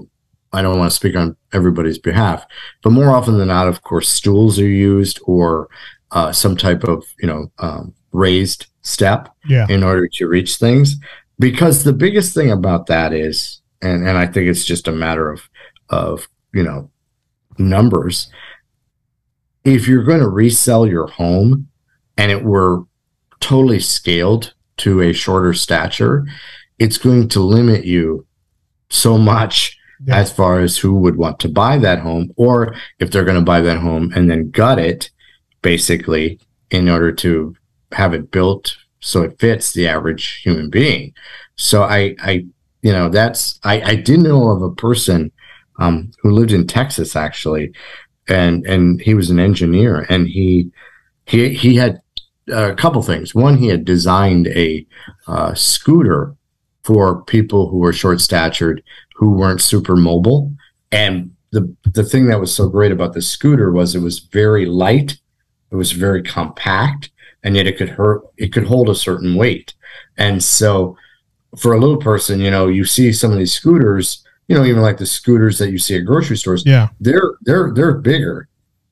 [0.54, 2.46] I don't want to speak on everybody's behalf,
[2.84, 5.68] but more often than not, of course, stools are used or
[6.12, 9.66] uh, some type of you know um, raised step Yeah.
[9.70, 10.96] in order to reach things.
[11.40, 15.30] Because the biggest thing about that is, and and I think it's just a matter
[15.32, 15.42] of
[15.89, 16.89] of you know
[17.58, 18.30] numbers.
[19.63, 21.67] If you're going to resell your home,
[22.17, 22.84] and it were
[23.39, 26.26] totally scaled to a shorter stature,
[26.80, 28.26] it's going to limit you
[28.89, 30.17] so much Yeah.
[30.17, 33.52] as far as who would want to buy that home, or if they're going to
[33.54, 35.10] buy that home and then gut it,
[35.62, 36.39] basically,
[36.72, 37.56] in order to
[37.93, 41.13] have it built so it fits the average human being.
[41.56, 42.46] So I, I,
[42.82, 45.32] you know, that's I, I did know of a person
[45.80, 47.74] um, who lived in Texas actually,
[48.28, 50.72] and and he was an engineer, and he
[51.26, 52.02] he he had
[52.52, 53.34] a couple things.
[53.34, 54.86] One, he had designed a
[55.28, 56.36] uh, scooter
[56.84, 58.84] for people who were short statured
[59.16, 60.52] who weren't super mobile.
[60.92, 64.66] And the the thing that was so great about the scooter was it was very
[64.66, 65.18] light,
[65.72, 67.12] it was very compact,
[67.44, 69.74] and yet it could hurt it could hold a certain weight.
[70.18, 70.98] And so
[71.58, 74.82] for a little person, you know, you see some of these scooters, you know, even
[74.82, 76.89] like the scooters that you see at grocery stores, Yeah.
[76.99, 78.47] they're they're they're bigger.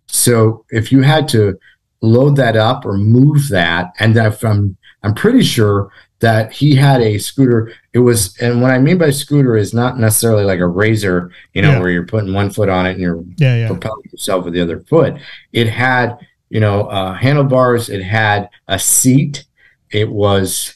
[0.08, 1.58] So if you had to
[2.02, 7.02] load that up or move that, and if I'm I'm pretty sure that he had
[7.02, 7.74] a scooter.
[7.94, 11.64] It was, and what I mean by scooter is not necessarily like a razor, you
[11.64, 11.80] know, Yeah.
[11.80, 13.56] where you're putting one foot on it and you're Yeah.
[13.62, 13.68] Yeah.
[13.70, 15.16] propelling yourself with the other foot.
[15.52, 16.20] It had,
[16.52, 17.90] you know, uh, handlebars.
[17.90, 19.46] It had a seat.
[19.90, 20.76] It was,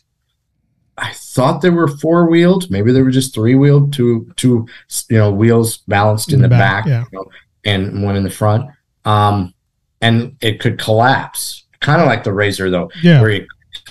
[0.97, 2.71] I thought they were four wheeled.
[2.71, 3.91] Maybe they were just three wheeled.
[3.91, 4.67] Two, two,
[5.09, 7.03] you know, wheels balanced in, the, back, yeah.
[7.11, 7.25] you know,
[7.65, 8.69] and one in the front.
[9.03, 9.53] Um,
[10.01, 13.19] and it could collapse, kind of like the razor, though, Yeah.
[13.21, 13.47] where you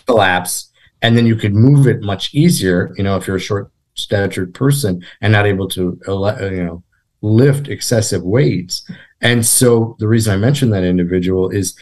[0.06, 0.70] collapse,
[1.02, 2.94] and then you could move it much easier.
[2.96, 6.82] You know, if you're a short statured person and not able to, uh, you know,
[7.20, 8.88] lift excessive weights.
[9.20, 11.74] And so the reason I mentioned that individual is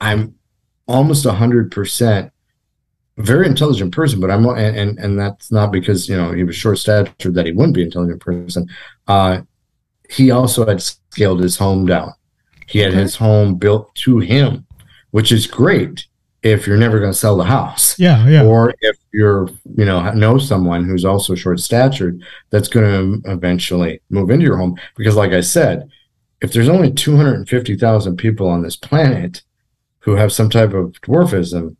[0.00, 0.34] I'm
[0.86, 2.32] almost a hundred percent
[3.22, 6.56] very intelligent person, but I'm and, and and that's not because you know he was
[6.56, 8.66] short statured that he wouldn't be an intelligent person.
[9.06, 9.42] Uh,
[10.10, 12.12] he also had scaled his home down.
[12.66, 13.00] He had Okay.
[13.02, 14.66] his home built to him,
[15.10, 16.06] which is great
[16.42, 18.26] if you're never going to sell the house Yeah.
[18.28, 18.44] Yeah.
[18.44, 22.86] or if you're you know know someone who's also short statured that's going
[23.22, 25.88] to eventually move into your home because like i said
[26.40, 29.42] if there's only 250,000 people on this planet
[29.98, 31.74] who have some type of dwarfism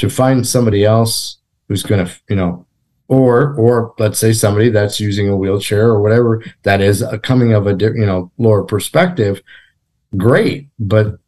[0.00, 2.64] to find somebody else who's going to you know
[3.08, 7.52] or or let's say somebody that's using a wheelchair or whatever that is a coming
[7.52, 9.42] of a you know lower perspective
[10.16, 11.18] great but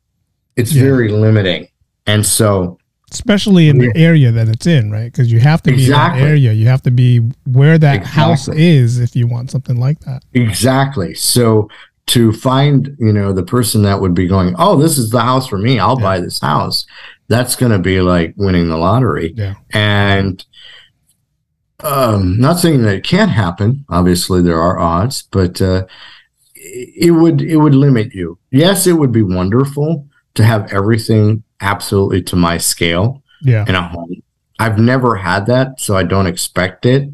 [0.57, 0.83] it's Yeah.
[0.85, 1.69] very limiting
[2.07, 2.79] and so
[3.11, 5.13] Especially in the area that it's in, right?
[5.13, 6.21] Because you have to be Exactly.
[6.23, 6.53] in that area.
[6.55, 10.23] You have to be where that house is if you want something like that.
[10.33, 11.13] Exactly.
[11.13, 11.69] So
[12.07, 15.47] to find, you know, the person that would be going, "Oh, this is the house
[15.47, 15.79] for me.
[15.79, 16.03] I'll Yeah.
[16.11, 16.87] buy this house."
[17.33, 19.33] That's going to be like winning the lottery.
[19.37, 19.55] Yeah.
[19.73, 20.45] And
[21.81, 23.85] um, not saying that it can't happen.
[23.89, 25.87] Obviously, there are odds, but uh,
[26.55, 28.39] it would it would limit you.
[28.51, 33.65] Yes, it would be wonderful to have everything absolutely to my scale Yeah.
[33.69, 34.23] in a home.
[34.59, 37.09] I've never had that, so I don't expect it.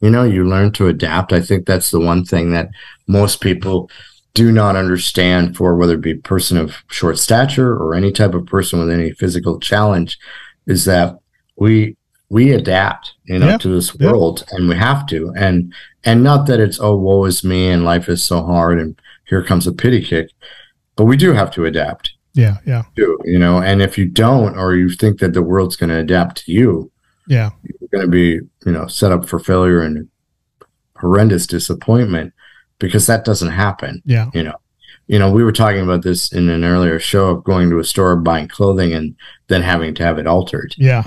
[0.00, 1.32] You know, you learn to adapt.
[1.32, 2.68] I think that's the one thing that
[3.06, 3.90] most people
[4.34, 8.34] do not understand for whether it be a person of short stature or any type
[8.34, 10.18] of person with any physical challenge
[10.66, 11.18] is that
[11.56, 11.96] we
[12.28, 14.10] we adapt, you know, Yeah, to this yeah.
[14.12, 15.32] world and we have to.
[15.36, 15.72] And
[16.04, 19.42] and not that it's oh woe is me and life is so hard and here
[19.42, 20.30] comes a pity kick,
[20.96, 22.58] but we do have to adapt Yeah.
[22.64, 22.84] Yeah.
[22.96, 23.60] too, you know.
[23.60, 26.90] And if you don't, or you think that the world's going to adapt to you,
[27.26, 27.50] Yeah.
[27.64, 30.08] you're going to be, you know, set up for failure and
[30.96, 32.32] horrendous disappointment
[32.80, 34.02] because that doesn't happen.
[34.04, 34.30] Yeah.
[34.34, 34.56] You know,
[35.06, 37.84] you know, we were talking about this in an earlier show of going to a
[37.84, 39.14] store, buying clothing, and
[39.46, 40.74] then having to have it altered.
[40.76, 41.04] Yeah.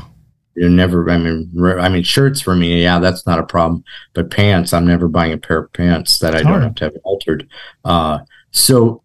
[0.56, 1.10] You're never.
[1.10, 3.84] I mean, I mean, shirts for me, yeah, that's not a problem.
[4.14, 6.98] But pants, I'm never buying a pair of pants that I don't have to have
[7.04, 7.50] altered.
[7.84, 8.20] Uh,
[8.52, 9.02] so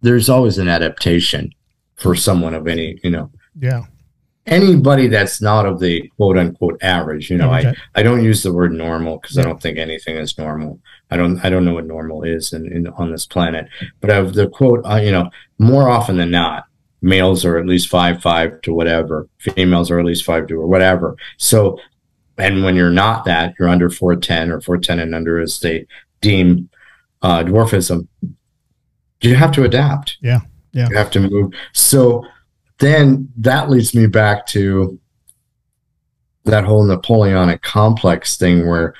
[0.00, 1.52] there's always an adaptation
[1.94, 3.30] for someone of any, you know.
[3.60, 3.84] Yeah.
[4.46, 7.68] Anybody that's not of the quote unquote average, you know, okay.
[7.94, 9.38] I, I don't use the word normal because.
[9.38, 10.80] I don't think anything is normal.
[11.12, 13.68] I don't I don't know what normal is in, in on this planet.
[14.00, 16.64] But of the quote, uh, you know, more often than not,
[17.00, 20.66] males are at least five five to whatever, females are at least five to or
[20.66, 21.16] whatever.
[21.36, 21.78] So,
[22.38, 25.60] and when you're not that, you're under four ten or four ten and under as
[25.60, 25.86] they
[26.20, 26.68] deem
[27.22, 28.08] uh, dwarfism
[29.22, 30.18] you have to adapt.
[30.20, 30.40] Yeah.
[30.72, 30.88] Yeah.
[30.90, 31.52] You have to move.
[31.72, 32.24] So
[32.78, 34.98] then that leads me back to
[36.44, 38.94] that whole Napoleonic complex thing where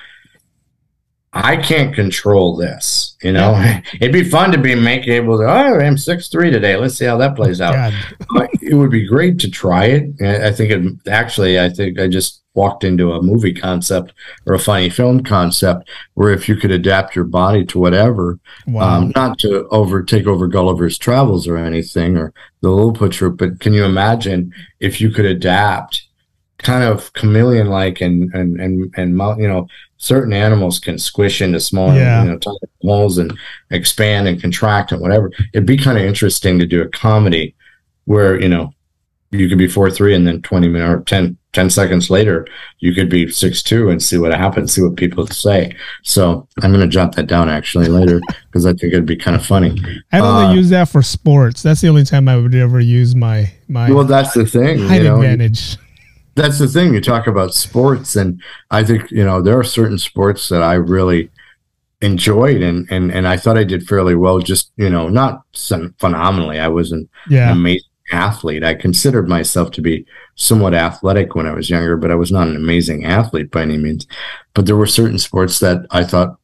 [1.35, 3.17] I can't control this.
[3.23, 3.81] You know, yeah.
[3.95, 5.45] it'd be fun to be make able to.
[5.45, 6.77] Oh, I'm six three today.
[6.77, 7.93] Let's see how that plays out.
[8.61, 10.23] it would be great to try it.
[10.23, 11.59] I think it actually.
[11.59, 14.13] I think I just walked into a movie concept
[14.45, 18.99] or a funny film concept where if you could adapt your body to whatever, wow.
[18.99, 23.61] um, not to over take over Gulliver's Travels or anything or the Lilliput Troop, but
[23.61, 26.07] can you imagine if you could adapt
[26.59, 29.67] kind of chameleon like and and and and you know
[30.03, 32.23] certain animals can squish into small yeah.
[32.23, 33.37] you know tiny holes and
[33.71, 37.55] expand and contract and whatever it'd be kind of interesting to do a comedy
[38.07, 38.73] where you know
[39.31, 42.47] you could be four three and then 20 minutes or 10 10 seconds later,
[42.79, 45.75] you could be six two and see what happens, see what people say.
[46.03, 49.37] So I'm going to jot that down actually later because I think it'd be kind
[49.37, 49.79] of funny.
[50.13, 51.63] I only uh, use that for sports.
[51.63, 53.91] That's the only time I would ever use my my.
[53.91, 54.79] Well, that's the thing.
[54.87, 55.77] Height you know, advantage.
[56.35, 56.95] That's the thing.
[56.95, 60.75] You talk about sports, and I think you know there are certain sports that I
[60.75, 61.31] really
[62.01, 64.39] enjoyed and and and I thought I did fairly well.
[64.39, 65.43] Just you know, not
[65.99, 66.59] phenomenally.
[66.59, 67.51] I wasn't yeah.
[67.51, 68.65] amazing athlete.
[68.65, 72.49] I considered myself to be somewhat athletic when I was younger, but I was not
[72.49, 74.07] an amazing athlete by any means.
[74.55, 76.37] But there were certain sports that I thought,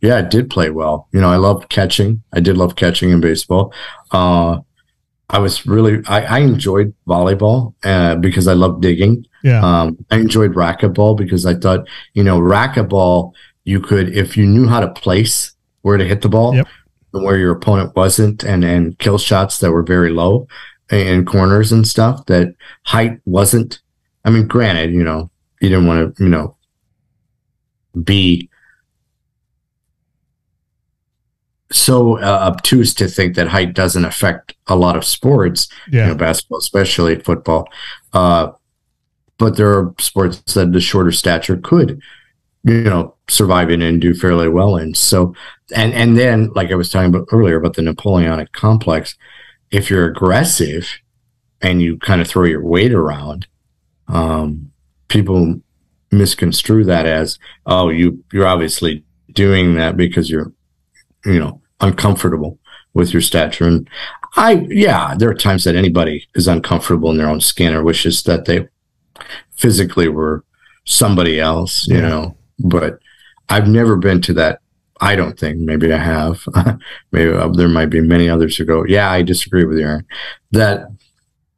[0.00, 1.08] yeah, I did play well.
[1.12, 2.22] You know, I loved catching.
[2.32, 3.72] I did love catching in baseball.
[4.12, 4.60] Uh,
[5.30, 9.26] I was really, I, I enjoyed volleyball uh, because I loved digging.
[9.42, 9.60] Yeah.
[9.62, 13.32] Um, I enjoyed racquetball because I thought, you know, racquetball,
[13.64, 16.66] you could, if you knew how to place where to hit the ball, yep.
[17.12, 20.48] where your opponent wasn't, and and kill shots that were very low,
[20.90, 23.80] and corners and stuff that height wasn't.
[24.24, 26.56] I mean, granted, you know, you didn't want to, you know,
[28.02, 28.50] be
[31.70, 36.02] so uh, obtuse to think that height doesn't affect a lot of sports, yeah.
[36.02, 37.68] you know, basketball, especially football.
[38.12, 38.52] Uh,
[39.38, 42.00] but there are sports that the shorter stature could,
[42.64, 44.94] you know, survive in and do fairly well in.
[44.94, 45.34] So,
[45.74, 49.16] and and then, like I was talking about earlier about the Napoleonic complex,
[49.70, 50.88] if you're aggressive
[51.60, 53.46] and you kind of throw your weight around,
[54.08, 54.70] um,
[55.08, 55.60] people
[56.10, 60.52] misconstrue that as, oh, you you're obviously doing that because you're,
[61.24, 62.58] you know, uncomfortable
[62.94, 63.66] with your stature.
[63.66, 63.88] And
[64.36, 68.22] I, yeah, there are times that anybody is uncomfortable in their own skin or wishes
[68.24, 68.68] that they
[69.56, 70.44] physically were
[70.84, 72.08] somebody else, you yeah.
[72.08, 72.36] know.
[72.58, 73.00] But
[73.48, 74.60] I've never been to that
[75.00, 75.58] I don't think.
[75.58, 76.44] Maybe I have.
[77.12, 80.06] maybe uh, there might be many others who go, "Yeah, I disagree with you, Aaron."
[80.50, 80.88] That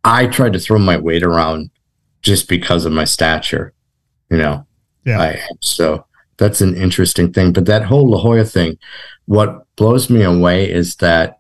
[0.05, 1.71] I tried to throw my weight around
[2.23, 3.73] just because of my stature,
[4.31, 4.67] you know.
[5.05, 5.21] Yeah.
[5.21, 6.05] I, so
[6.37, 7.53] that's an interesting thing.
[7.53, 8.79] But that whole La Jolla thing,
[9.27, 11.39] what blows me away is that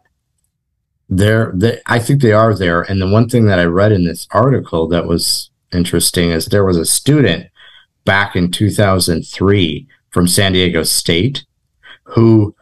[1.09, 2.83] they're, they, I think they are there.
[2.83, 6.65] And the one thing that I read in this article that was interesting is there
[6.65, 7.49] was a student
[8.05, 11.45] back in 2003 from San Diego State
[12.05, 12.55] who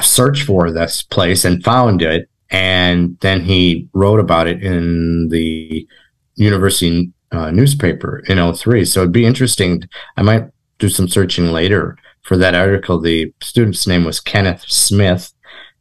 [0.00, 2.28] searched for this place and found it.
[2.50, 5.86] And then he wrote about it in the
[6.36, 8.84] university uh, newspaper in 03.
[8.84, 9.82] So it'd be interesting.
[10.16, 10.44] I might
[10.78, 13.00] do some searching later for that article.
[13.00, 15.32] The student's name was Kenneth Smith,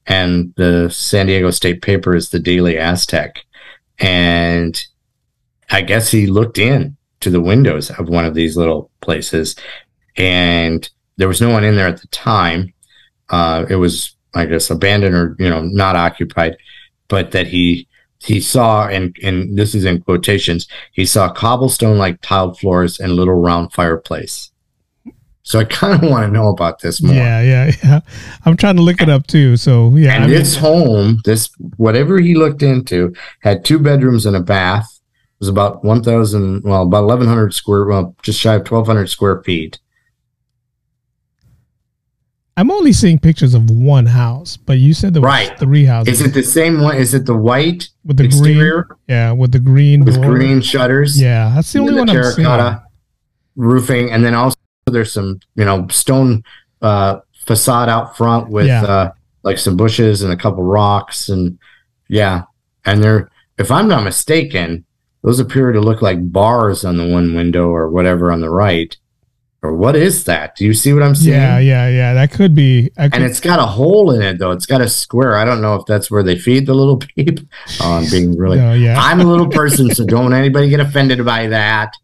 [0.07, 3.43] and the San Diego State paper is the Daily Aztec.
[3.99, 4.81] And
[5.71, 9.55] I guess he looked in to the windows of one of these little places
[10.17, 12.73] and there was no one in there at the time.
[13.29, 16.57] Uh, it was, I guess, abandoned or you know not occupied,
[17.07, 17.87] but that he
[18.19, 23.13] he saw and and this is in quotations he saw cobblestone like tiled floors and
[23.13, 24.51] little round fireplace.
[25.43, 27.15] So I kind of want to know about this more.
[27.15, 27.99] Yeah, yeah, yeah.
[28.45, 29.57] I'm trying to look it up too.
[29.57, 34.25] So yeah, and I mean, this home, this whatever he looked into, had two bedrooms
[34.25, 35.00] and a bath.
[35.41, 39.79] Was about 1,000, well, about 1,100 square, well, just shy of 1,200 square feet
[42.57, 45.57] I'm only seeing pictures of one house, but you said there was Right.
[45.57, 46.19] three houses.
[46.21, 46.95] Is it the same one?
[46.97, 48.97] Is it the white with the exterior green?
[49.07, 50.25] Yeah, with the green with door.
[50.35, 51.19] green shutters?
[51.19, 52.45] Yeah, that's the only the one I'm seeing.
[52.45, 52.83] terracotta
[53.55, 56.43] roofing, and then also there's some you know stone
[56.83, 58.83] uh, facade out front with Yeah.
[58.83, 59.11] uh,
[59.43, 61.57] like some bushes and a couple rocks, and
[62.09, 62.43] yeah,
[62.85, 64.83] and they're if I'm not mistaken,
[65.23, 68.95] those appear to look like bars on the one window or whatever on the right.
[69.63, 70.55] Or what is that?
[70.55, 71.35] Do you see what I'm seeing?
[71.35, 72.13] Yeah, yeah, yeah.
[72.15, 72.89] That could be.
[72.97, 74.49] Could, And it's got a hole in it though.
[74.49, 75.35] It's got a square.
[75.35, 77.39] I don't know if that's where they feed the little peep.
[77.79, 78.57] Oh, I'm being really.
[78.57, 78.99] no, yeah.
[78.99, 81.95] I'm a little person, so don't anybody get offended by that.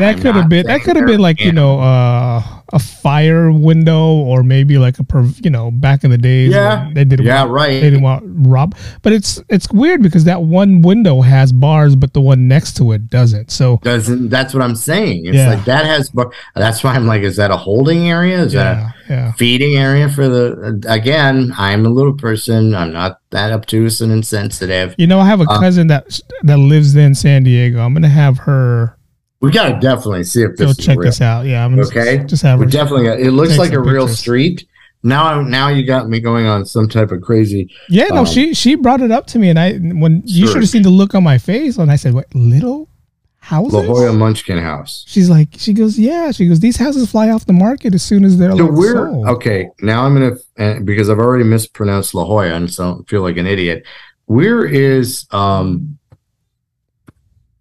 [0.00, 0.66] That could have been.
[0.66, 2.42] That could have been like you know uh,
[2.72, 6.52] a fire window, or maybe like a per, you know back in the days.
[6.52, 6.90] Yeah.
[6.94, 7.26] they didn't.
[7.26, 7.70] Yeah, want, right.
[7.80, 12.12] They didn't want rob, but it's it's weird because that one window has bars, but
[12.12, 13.50] the one next to it doesn't.
[13.50, 15.26] So doesn't that's what I'm saying.
[15.26, 15.50] It's Yeah.
[15.54, 18.40] like that has bar- that's why I'm like, is that a holding area?
[18.42, 19.28] Is that yeah, yeah.
[19.30, 22.74] a feeding area for the again, I'm a little person.
[22.74, 24.94] I'm not that obtuse and insensitive.
[24.98, 27.80] You know, I have a Uh, cousin that that lives in San Diego.
[27.80, 28.96] I'm gonna have her
[29.40, 31.06] We gotta definitely see if go this is check real.
[31.06, 31.46] this out.
[31.46, 32.24] Yeah, I'm Okay.
[32.24, 34.66] just have We definitely got, it looks like a some real street.
[35.02, 38.52] Now now you got me going on some type of crazy Yeah, no, Um, she
[38.52, 41.14] she brought it up to me, and I when you should have seen the look
[41.14, 42.90] on my face when I said, "What little
[43.38, 45.04] houses?" La Jolla Munchkin house.
[45.08, 48.24] She's like, she goes, "Yeah." She goes, "These houses fly off the market as soon
[48.26, 49.70] as they're So like we're sold." okay.
[49.80, 53.38] Now I'm gonna uh, because I've already mispronounced La Jolla and so I feel like
[53.38, 53.84] an idiot.
[54.26, 55.96] Where is um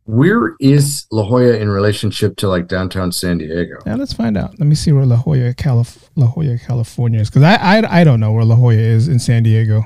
[0.09, 3.77] where is La Jolla in relationship to like downtown San Diego?
[3.85, 4.57] Now let's find out.
[4.59, 8.03] Let me see where La Jolla, Calif- La Jolla, California is, because I, I I
[8.03, 9.83] don't know where La Jolla is in San Diego.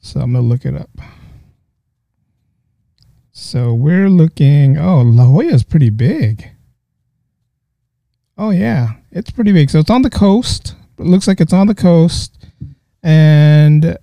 [0.00, 0.90] So I'm gonna look it up.
[3.32, 4.78] So we're looking.
[4.78, 6.50] Oh, La Jolla is pretty big.
[8.38, 9.70] Oh yeah, it's pretty big.
[9.70, 10.76] So it's on the coast.
[10.98, 12.38] It looks like it's on the coast,
[13.02, 13.98] and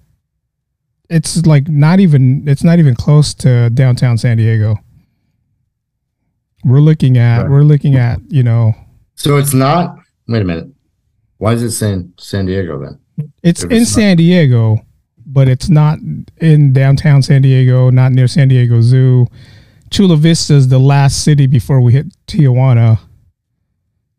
[1.11, 2.47] it's like not even.
[2.47, 4.77] It's not even close to downtown San Diego.
[6.63, 7.41] We're looking at.
[7.41, 7.49] Right.
[7.49, 8.19] We're looking at.
[8.29, 8.73] You know.
[9.15, 9.97] So it's not
[10.27, 10.67] wait a minute.
[11.37, 12.99] Why is it saying San Diego then?
[13.43, 14.79] It's If in it's San Diego,
[15.25, 15.99] but it's not
[16.37, 19.27] in downtown San Diego, not near San Diego Zoo.
[19.89, 22.99] Chula Vista is the last city before we hit Tijuana.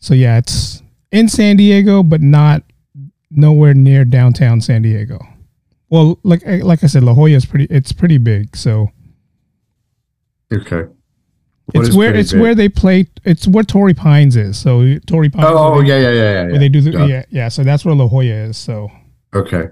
[0.00, 2.62] So yeah, it's in San Diego, but not
[3.30, 5.18] nowhere near downtown San Diego.
[5.92, 7.66] Well, like eh, like I said, La Jolla is pretty.
[7.68, 8.56] It's pretty big.
[8.56, 8.88] So
[10.50, 10.84] Okay.
[11.66, 12.40] What it's where it's big?
[12.40, 13.08] where they play.
[13.24, 14.58] It's where Torrey Pines is.
[14.58, 15.48] So Torrey Pines.
[15.50, 16.42] Oh, oh they, yeah, yeah, yeah, yeah.
[16.44, 16.58] where yeah.
[16.58, 17.04] they do the Yeah.
[17.04, 17.48] yeah yeah.
[17.48, 18.56] So that's where La Jolla is.
[18.56, 18.90] So
[19.34, 19.68] Okay.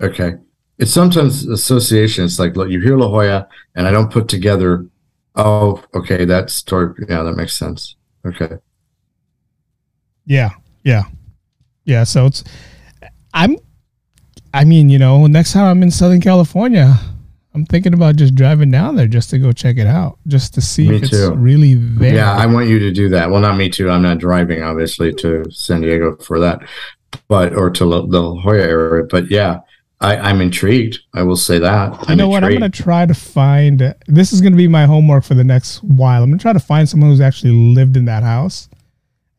[0.00, 0.34] Okay.
[0.78, 2.24] It's sometimes association.
[2.24, 4.86] It's like look, you hear La Jolla, and I don't put together.
[5.34, 6.94] Oh, okay, that's story.
[7.08, 7.96] Yeah, that makes sense.
[8.24, 8.58] Okay.
[10.24, 10.50] Yeah,
[10.84, 11.02] yeah,
[11.84, 12.04] yeah.
[12.04, 12.44] So it's
[13.34, 13.56] I'm.
[14.54, 16.94] I mean, you know, next time I'm in Southern California,
[17.54, 20.60] I'm thinking about just driving down there just to go check it out, just to
[20.60, 21.32] see Me if it's too.
[21.34, 22.14] really there.
[22.14, 23.30] Yeah, I want you to do that.
[23.30, 23.90] Well, not me too.
[23.90, 26.60] I'm not driving, obviously, to San Diego for that,
[27.28, 29.04] but or to La, the La Jolla area.
[29.10, 29.60] But yeah,
[30.00, 31.00] I, I'm intrigued.
[31.14, 31.92] I will say that.
[31.92, 32.44] you I'm know what?
[32.44, 33.94] I'm gonna try to find.
[34.06, 36.22] This is gonna be my homework for the next while.
[36.22, 38.68] I'm gonna try to find someone who's actually lived in that house,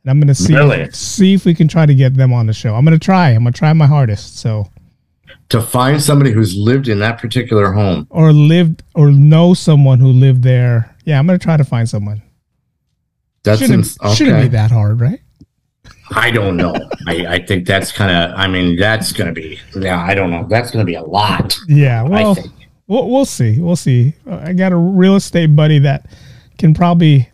[0.04, 0.90] and I'm gonna see Really?
[0.92, 2.76] see if we can try to get them on the show.
[2.76, 3.30] I'm gonna try.
[3.30, 4.38] I'm gonna try my hardest.
[4.40, 4.68] So
[5.50, 8.08] to find somebody who's lived in that particular home.
[8.10, 10.96] or lived or know someone who lived there.
[11.06, 12.22] Yeah, I'm gonna try to find someone.
[13.44, 14.14] That's shouldn't, ins- okay.
[14.14, 15.20] shouldn't be that hard, right?
[16.12, 16.74] I don't know.
[17.08, 18.38] I, I think that's kind of.
[18.38, 19.60] I mean, that's going to be.
[19.76, 20.46] Yeah, I don't know.
[20.50, 21.56] That's going to be a lot.
[21.68, 22.54] Yeah, well, I think.
[22.88, 23.60] we'll, we'll see.
[23.60, 24.14] We'll see.
[24.30, 26.08] I got a real estate buddy that
[26.58, 27.30] can probably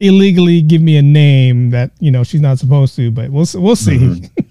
[0.00, 3.76] illegally give me a name that you know she's not supposed to, but we'll we'll
[3.76, 3.96] see.
[3.98, 4.30] Mhm.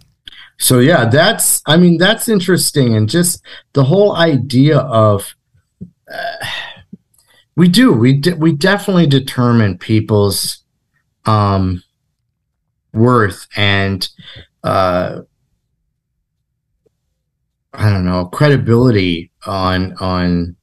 [0.60, 1.62] So yeah, that's.
[1.66, 3.42] I mean, that's interesting, and just
[3.74, 5.34] the whole idea of.
[6.12, 6.46] Uh,
[7.56, 7.92] we do.
[7.94, 10.64] We de- we definitely determine people's
[11.26, 11.84] um,
[12.94, 14.08] worth and
[14.64, 15.22] uh,
[17.74, 20.56] I don't know credibility on on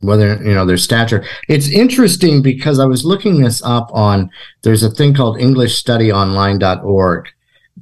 [0.00, 1.24] whether you know their stature.
[1.48, 4.30] It's interesting because I was looking this up on.
[4.62, 7.28] There's a thing called EnglishStudyOnline.org,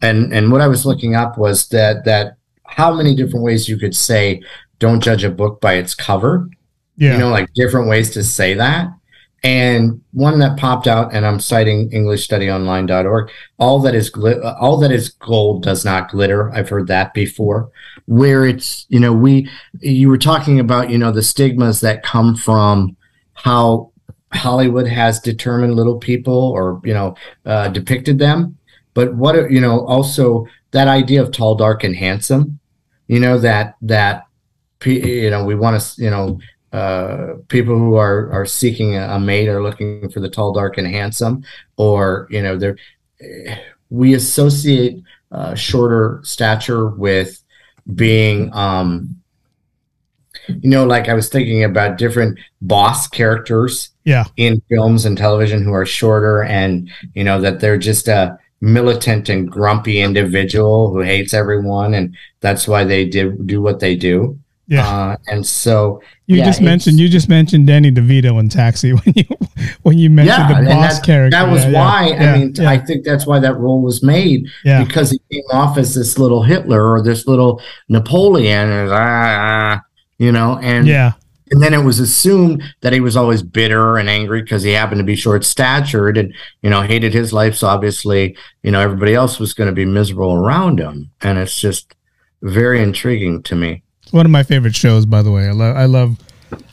[0.03, 3.79] and and what I was looking up was that that how many different ways you
[3.79, 4.43] could say
[4.79, 6.51] don't judge a book by its cover.
[6.97, 8.89] Yeah, you know like different ways to say that.
[9.45, 13.29] And one that popped out and i'm citing englishstudyonline.org
[13.59, 16.53] all that is uh, all that is gold does not glitter.
[16.53, 17.71] I've heard that before.
[18.07, 19.49] Where it's you know we
[19.81, 22.97] you were talking about you know the stigmas that come from
[23.35, 23.91] how
[24.33, 28.57] hollywood has determined little people or you know uh, depicted them
[28.95, 32.59] but what you know also that idea of tall, dark, and handsome.
[33.09, 34.27] You know that that
[34.85, 36.41] you know we want to you know
[36.73, 40.87] uh, people who are are seeking a, mate are looking for the tall, dark, and
[40.87, 41.45] handsome,
[41.77, 42.77] or you know they're
[43.91, 47.43] we associate uh, shorter stature with
[47.95, 49.17] being um,
[50.49, 55.63] you know like i was thinking about different boss characters yeah in films and television
[55.63, 61.01] who are shorter and you know that they're just a militant and grumpy individual who
[61.01, 64.39] hates everyone and that's why they did do what they do.
[64.69, 64.87] Yeah.
[64.87, 69.15] Uh, and so you yeah, just mentioned you just mentioned danny devito in taxi when
[69.15, 69.25] you
[69.83, 72.79] when you mentioned yeah, the boss that, character that was yeah, why i mean i
[72.79, 76.87] think that's why that role was made because he came off as this little hitler
[76.87, 79.81] or this little napoleon and ah, ah
[80.23, 81.15] you know, and yeah.
[81.53, 85.01] And then it was assumed that he was always bitter and angry because he happened
[85.01, 86.33] to be short statured and,
[86.63, 87.55] you know, hated his life.
[87.57, 91.11] So obviously, you know, everybody else was going to be miserable around him.
[91.21, 91.95] And it's just
[92.41, 93.83] very intriguing to me.
[94.03, 95.47] It's one of my favorite shows, by the way.
[95.47, 96.17] I love, I love,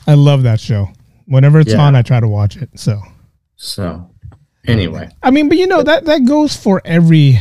[0.08, 0.88] I love that show.
[1.26, 1.82] Whenever it's yeah.
[1.82, 2.70] on, I try to watch it.
[2.80, 3.02] So,
[3.58, 4.10] so
[4.66, 7.38] anyway, I mean, but you know, that, that goes for every,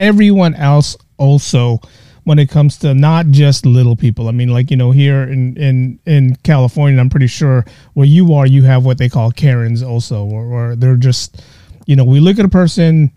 [0.00, 1.78] everyone else also
[2.24, 4.28] when it comes to not just little people.
[4.28, 7.64] I mean, like you know, here in in in California, I'm pretty sure
[7.94, 11.42] where you are, you have what they call Karens also, or, or they're just,
[11.86, 13.10] you know, we look at a person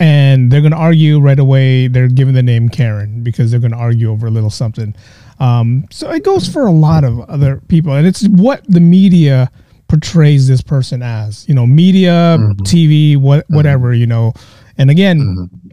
[0.00, 1.86] and they're going to argue right away.
[1.86, 4.94] They're given the name Karen because they're going to argue over a little something.
[5.40, 9.50] Um, so it goes for a lot of other people, and it's what the media
[9.88, 11.48] portrays this person as.
[11.48, 12.62] You know, media, mm-hmm.
[12.62, 13.88] TV, what whatever.
[13.88, 14.00] Mm-hmm.
[14.00, 14.32] You know,
[14.76, 15.20] and again.
[15.20, 15.63] Mm-hmm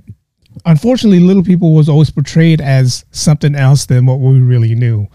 [0.66, 5.08] unfortunately, Little People was always portrayed as something else than what we really knew.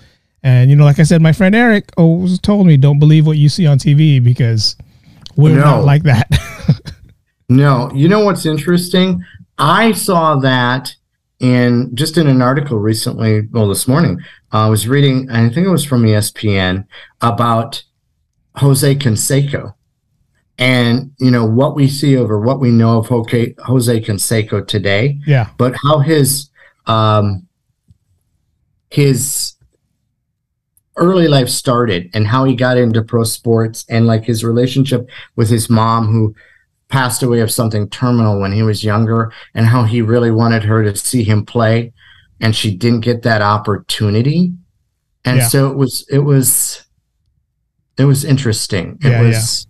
[0.42, 3.36] And you know, like I said, my friend Eric always told me, "Don't believe what
[3.36, 4.76] you see on TV because
[5.36, 5.62] we're no.
[5.62, 6.28] not like that."
[7.48, 9.24] no, you know what's interesting?
[9.58, 10.94] I saw that
[11.40, 13.48] in just in an article recently.
[13.50, 14.20] Well, this morning,
[14.52, 15.30] uh, I was reading.
[15.30, 16.86] I think it was from ESPN
[17.20, 17.82] about
[18.56, 19.74] Jose Canseco
[20.58, 25.18] and you know what we see over what we know of Jose, Jose Canseco today.
[25.26, 25.50] Yeah.
[25.58, 26.50] But how his
[26.86, 27.46] um
[28.90, 29.54] his
[30.96, 35.50] early life started and how he got into pro sports and like his relationship with
[35.50, 36.34] his mom who
[36.88, 40.82] passed away of something terminal when he was younger and how he really wanted her
[40.82, 41.92] to see him play
[42.40, 44.52] and she didn't get that opportunity.
[45.24, 45.48] And yeah.
[45.48, 46.84] so it was it was
[47.98, 48.98] it was interesting.
[49.02, 49.66] It yeah, was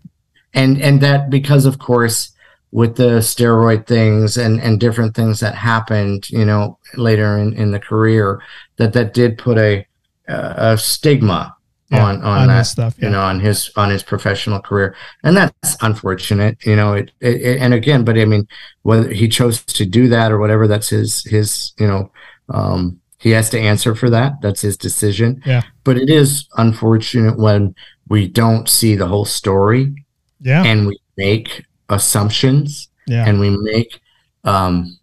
[0.57, 2.33] and and that because of course
[2.73, 7.71] with the steroid things and and different things that happened you know later in in
[7.71, 8.43] the career
[8.77, 9.87] that that did put a
[10.29, 11.55] a stigma
[11.91, 13.05] yeah, on on, that stuff yeah.
[13.05, 14.97] you know on his on his professional career.
[15.23, 18.49] And that's unfortunate you know it, it, it, and again but i mean
[18.83, 22.11] whether he chose to do that or whatever that's his his you know
[22.49, 24.41] um he has to answer for that.
[24.43, 25.43] That's his decision.
[25.45, 25.63] Yeah.
[25.85, 27.75] But it is unfortunate when
[28.09, 30.06] we don't see the whole story
[30.47, 30.63] yeah.
[30.65, 32.89] And we make assumptions.
[33.09, 33.25] Yeah.
[33.29, 34.01] And we make
[34.43, 34.99] um,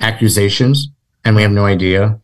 [0.00, 0.88] accusations,
[1.26, 2.18] and we have no idea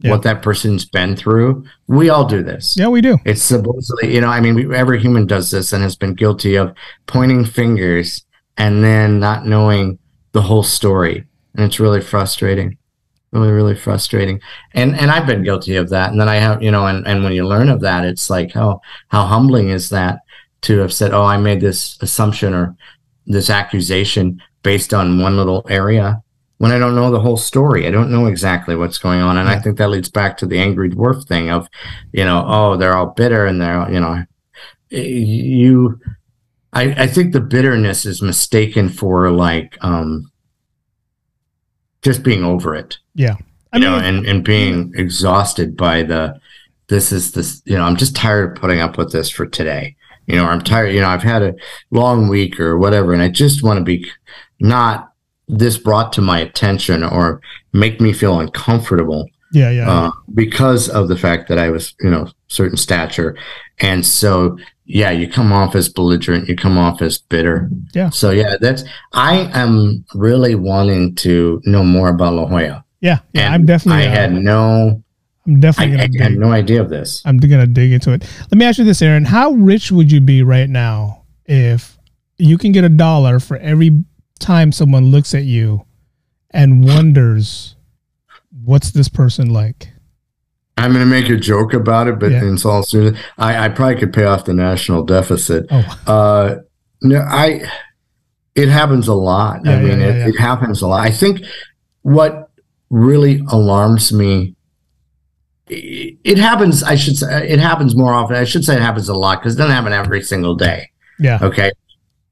[0.00, 0.10] yeah.
[0.10, 1.64] what that person's been through.
[1.86, 2.76] We all do this.
[2.76, 3.16] Yeah, we do.
[3.24, 6.56] It's supposedly, you know, I mean, we, every human does this and has been guilty
[6.56, 6.74] of
[7.06, 8.24] pointing fingers
[8.58, 9.98] and then not knowing
[10.32, 11.24] the whole story.
[11.54, 12.76] And it's really frustrating.
[13.32, 14.40] Really, really frustrating.
[14.74, 16.10] And and I've been guilty of that.
[16.10, 18.52] And then I have, you know, and, and when you learn of that, it's like,
[18.52, 20.20] how how humbling is that?
[20.62, 22.76] To have said, "Oh, I made this assumption or
[23.26, 26.22] this accusation based on one little area."
[26.58, 29.48] When I don't know the whole story, I don't know exactly what's going on, and
[29.48, 31.68] I think that leads back to the angry dwarf thing of,
[32.12, 34.24] you know, oh, they're all bitter and they're, you know,
[34.90, 35.98] you.
[36.72, 40.30] I, I think the bitterness is mistaken for like um
[42.02, 42.98] just being over it.
[43.14, 43.36] Yeah.
[43.72, 46.40] I you mean, know, and, and being exhausted by the
[46.88, 49.96] this is this, you know, I'm just tired of putting up with this for today
[50.30, 51.54] you know, I'm tired, you know, I've had a
[51.90, 54.08] long week or whatever, and I just want to be
[54.60, 55.12] not
[55.48, 57.40] this brought to my attention or
[57.72, 59.28] make me feel uncomfortable.
[59.52, 59.90] Yeah, yeah.
[59.90, 63.36] Uh, because of the fact that I was, you know, certain stature.
[63.80, 67.68] And so, yeah, you come off as belligerent, you come off as bitter.
[67.92, 68.10] Yeah.
[68.10, 72.84] So, yeah, that's, I am really wanting to know more about La Jolla.
[73.00, 73.18] Yeah.
[73.32, 73.46] Yeah.
[73.46, 75.02] And I'm definitely, I uh, had no
[75.50, 75.98] I'm definitely.
[75.98, 77.22] I, I had no idea of this.
[77.24, 78.24] I'm gonna dig into it.
[78.42, 79.24] Let me ask you this, Aaron.
[79.24, 81.98] How rich would you be right now if
[82.38, 84.04] you can get a dollar for every
[84.38, 85.84] time someone looks at you
[86.52, 87.76] and wonders
[88.64, 89.90] what's this person like?
[90.76, 92.42] I'm going to make a joke about it, but yeah.
[92.42, 95.66] in all seriousness, I, I probably could pay off the national deficit.
[95.70, 96.00] Oh.
[96.06, 96.56] Uh,
[97.02, 97.62] no, I.
[98.54, 99.60] It happens a lot.
[99.64, 101.06] Yeah, I mean, yeah, it, it happens a lot.
[101.06, 101.42] I think
[102.02, 102.50] what
[102.88, 104.56] really alarms me
[105.70, 108.36] it happens i should say it happens more often.
[108.36, 110.90] I should say it happens a lot because it doesn't happen every single day.
[111.18, 111.38] Yeah.
[111.42, 111.70] okay?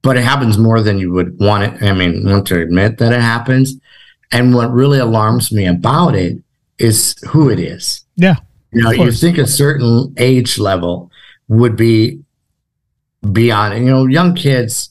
[0.03, 3.13] But it happens more than you would want it i mean want to admit that
[3.13, 3.77] it happens.
[4.31, 6.37] And what really alarms me about it
[6.79, 8.05] is who it is.
[8.17, 8.37] Yeah.
[8.73, 11.11] you know you think a certain age level
[11.49, 12.21] would be
[13.33, 13.79] beyond it.
[13.81, 14.91] you know young kids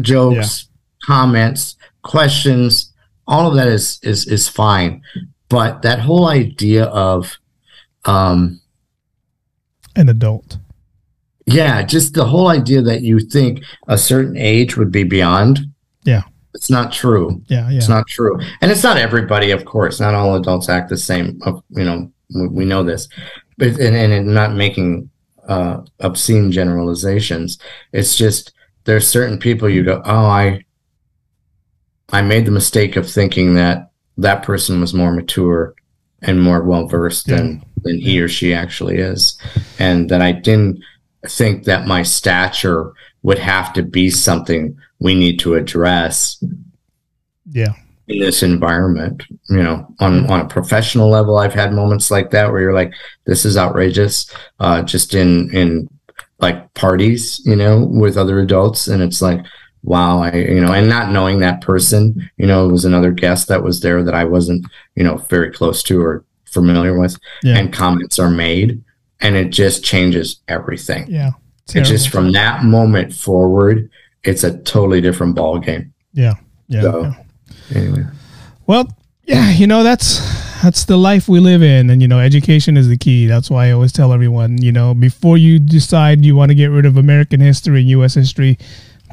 [0.00, 0.68] jokes
[1.04, 2.92] comments questions
[3.28, 5.02] all of that is is is fine.
[5.48, 7.38] But that whole idea of
[8.04, 8.60] um
[9.96, 10.58] An adult.
[11.46, 15.60] yeah just the whole idea that you think a certain age would be beyond
[16.04, 16.22] Yeah.
[16.54, 17.68] it's not true Yeah.
[17.70, 17.76] Yeah.
[17.78, 21.40] it's not true and it's not everybody of course not all adults act the same
[21.70, 22.10] you know
[22.50, 23.08] we, know this
[23.56, 25.08] but and, and and not making
[25.48, 27.58] uh obscene generalizations
[27.92, 28.52] it's just
[28.84, 30.62] there's certain people you go oh i
[32.12, 35.74] i made the mistake of thinking that that person was more mature
[36.22, 39.38] and more well versed than than he or she actually is.
[39.78, 40.80] And that i didn't
[41.26, 42.92] think that my stature
[43.22, 46.42] would have to be something we need to address
[47.50, 47.74] yeah.
[48.06, 51.38] in this environment you know on on a professional level.
[51.38, 52.92] I've had moments like that where you're like
[53.24, 55.88] this is outrageous uh just in in
[56.38, 58.88] like parties you know with other adults.
[58.88, 59.44] And it's like
[59.88, 63.48] wow i you know and not knowing that person you know it was another guest
[63.48, 64.64] that was there that i wasn't
[64.94, 67.56] you know very close to or familiar with Yeah.
[67.58, 68.82] and comments are made
[69.20, 71.30] and it just changes everything Yeah.
[71.74, 73.90] it's just from that moment forward
[74.24, 76.34] it's a totally different ball game Yeah.
[76.68, 76.82] Yeah.
[76.82, 77.78] So- yeah.
[77.78, 78.04] anyway
[78.66, 78.86] Well,
[79.24, 80.20] yeah, you know that's
[80.62, 83.26] that's the life we live in, and you know education is the key.
[83.26, 86.66] That's why I always tell everyone, you know, before you decide you want to get
[86.66, 88.14] rid of American history and U.S.
[88.14, 88.58] history,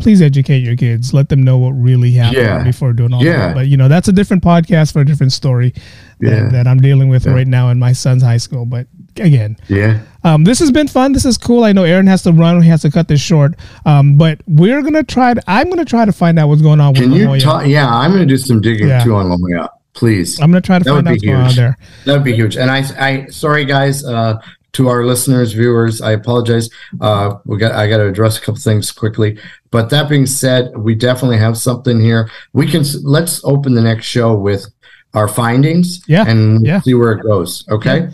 [0.02, 1.14] please educate your kids.
[1.14, 2.64] Let them know what really happened Yeah.
[2.64, 3.38] before doing all Yeah.
[3.48, 3.56] that.
[3.56, 5.74] But you know that's a different podcast for a different story
[6.20, 6.50] that, Yeah.
[6.50, 8.66] that I'm dealing with right now in my son's high school.
[8.66, 8.88] But
[9.18, 11.12] again, yeah um, this has been fun.
[11.14, 11.64] This is cool.
[11.64, 12.62] I know Aaron has to run.
[12.62, 13.56] He has to cut this short.
[13.86, 15.34] Um, but we're gonna try.
[15.34, 17.68] To, I'm gonna try to find out what's going on Can with you talk?
[17.68, 19.70] Yeah, I'm going to do some digging too on La Jolla.
[19.94, 21.78] Please, I'm gonna try to That find out what's going on there.
[22.06, 22.58] that'd be huge.
[22.58, 24.36] And I, I, sorry guys, uh,
[24.76, 26.70] to our listeners, viewers, I apologize.
[27.02, 29.40] Uh, we got, I got to address a couple things quickly.
[29.72, 32.30] But that being said, we definitely have something here.
[32.54, 34.66] We can let's open the next show with
[35.14, 36.04] our findings.
[36.08, 36.82] Yeah, and yeah.
[36.82, 37.66] see where it goes.
[37.70, 38.10] Okay.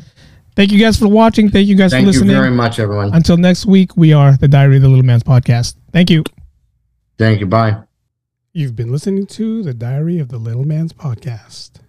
[0.56, 1.50] Thank you guys for watching.
[1.50, 2.28] Thank you guys Thank for listening.
[2.28, 3.14] Thank you very much, everyone.
[3.14, 5.76] Until next week, we are the Diary of the Little Man's podcast.
[5.92, 6.24] Thank you.
[7.18, 7.48] Thank you.
[7.48, 7.82] Bye.
[8.54, 11.81] You've been listening to the Diary of the Little Man's podcast.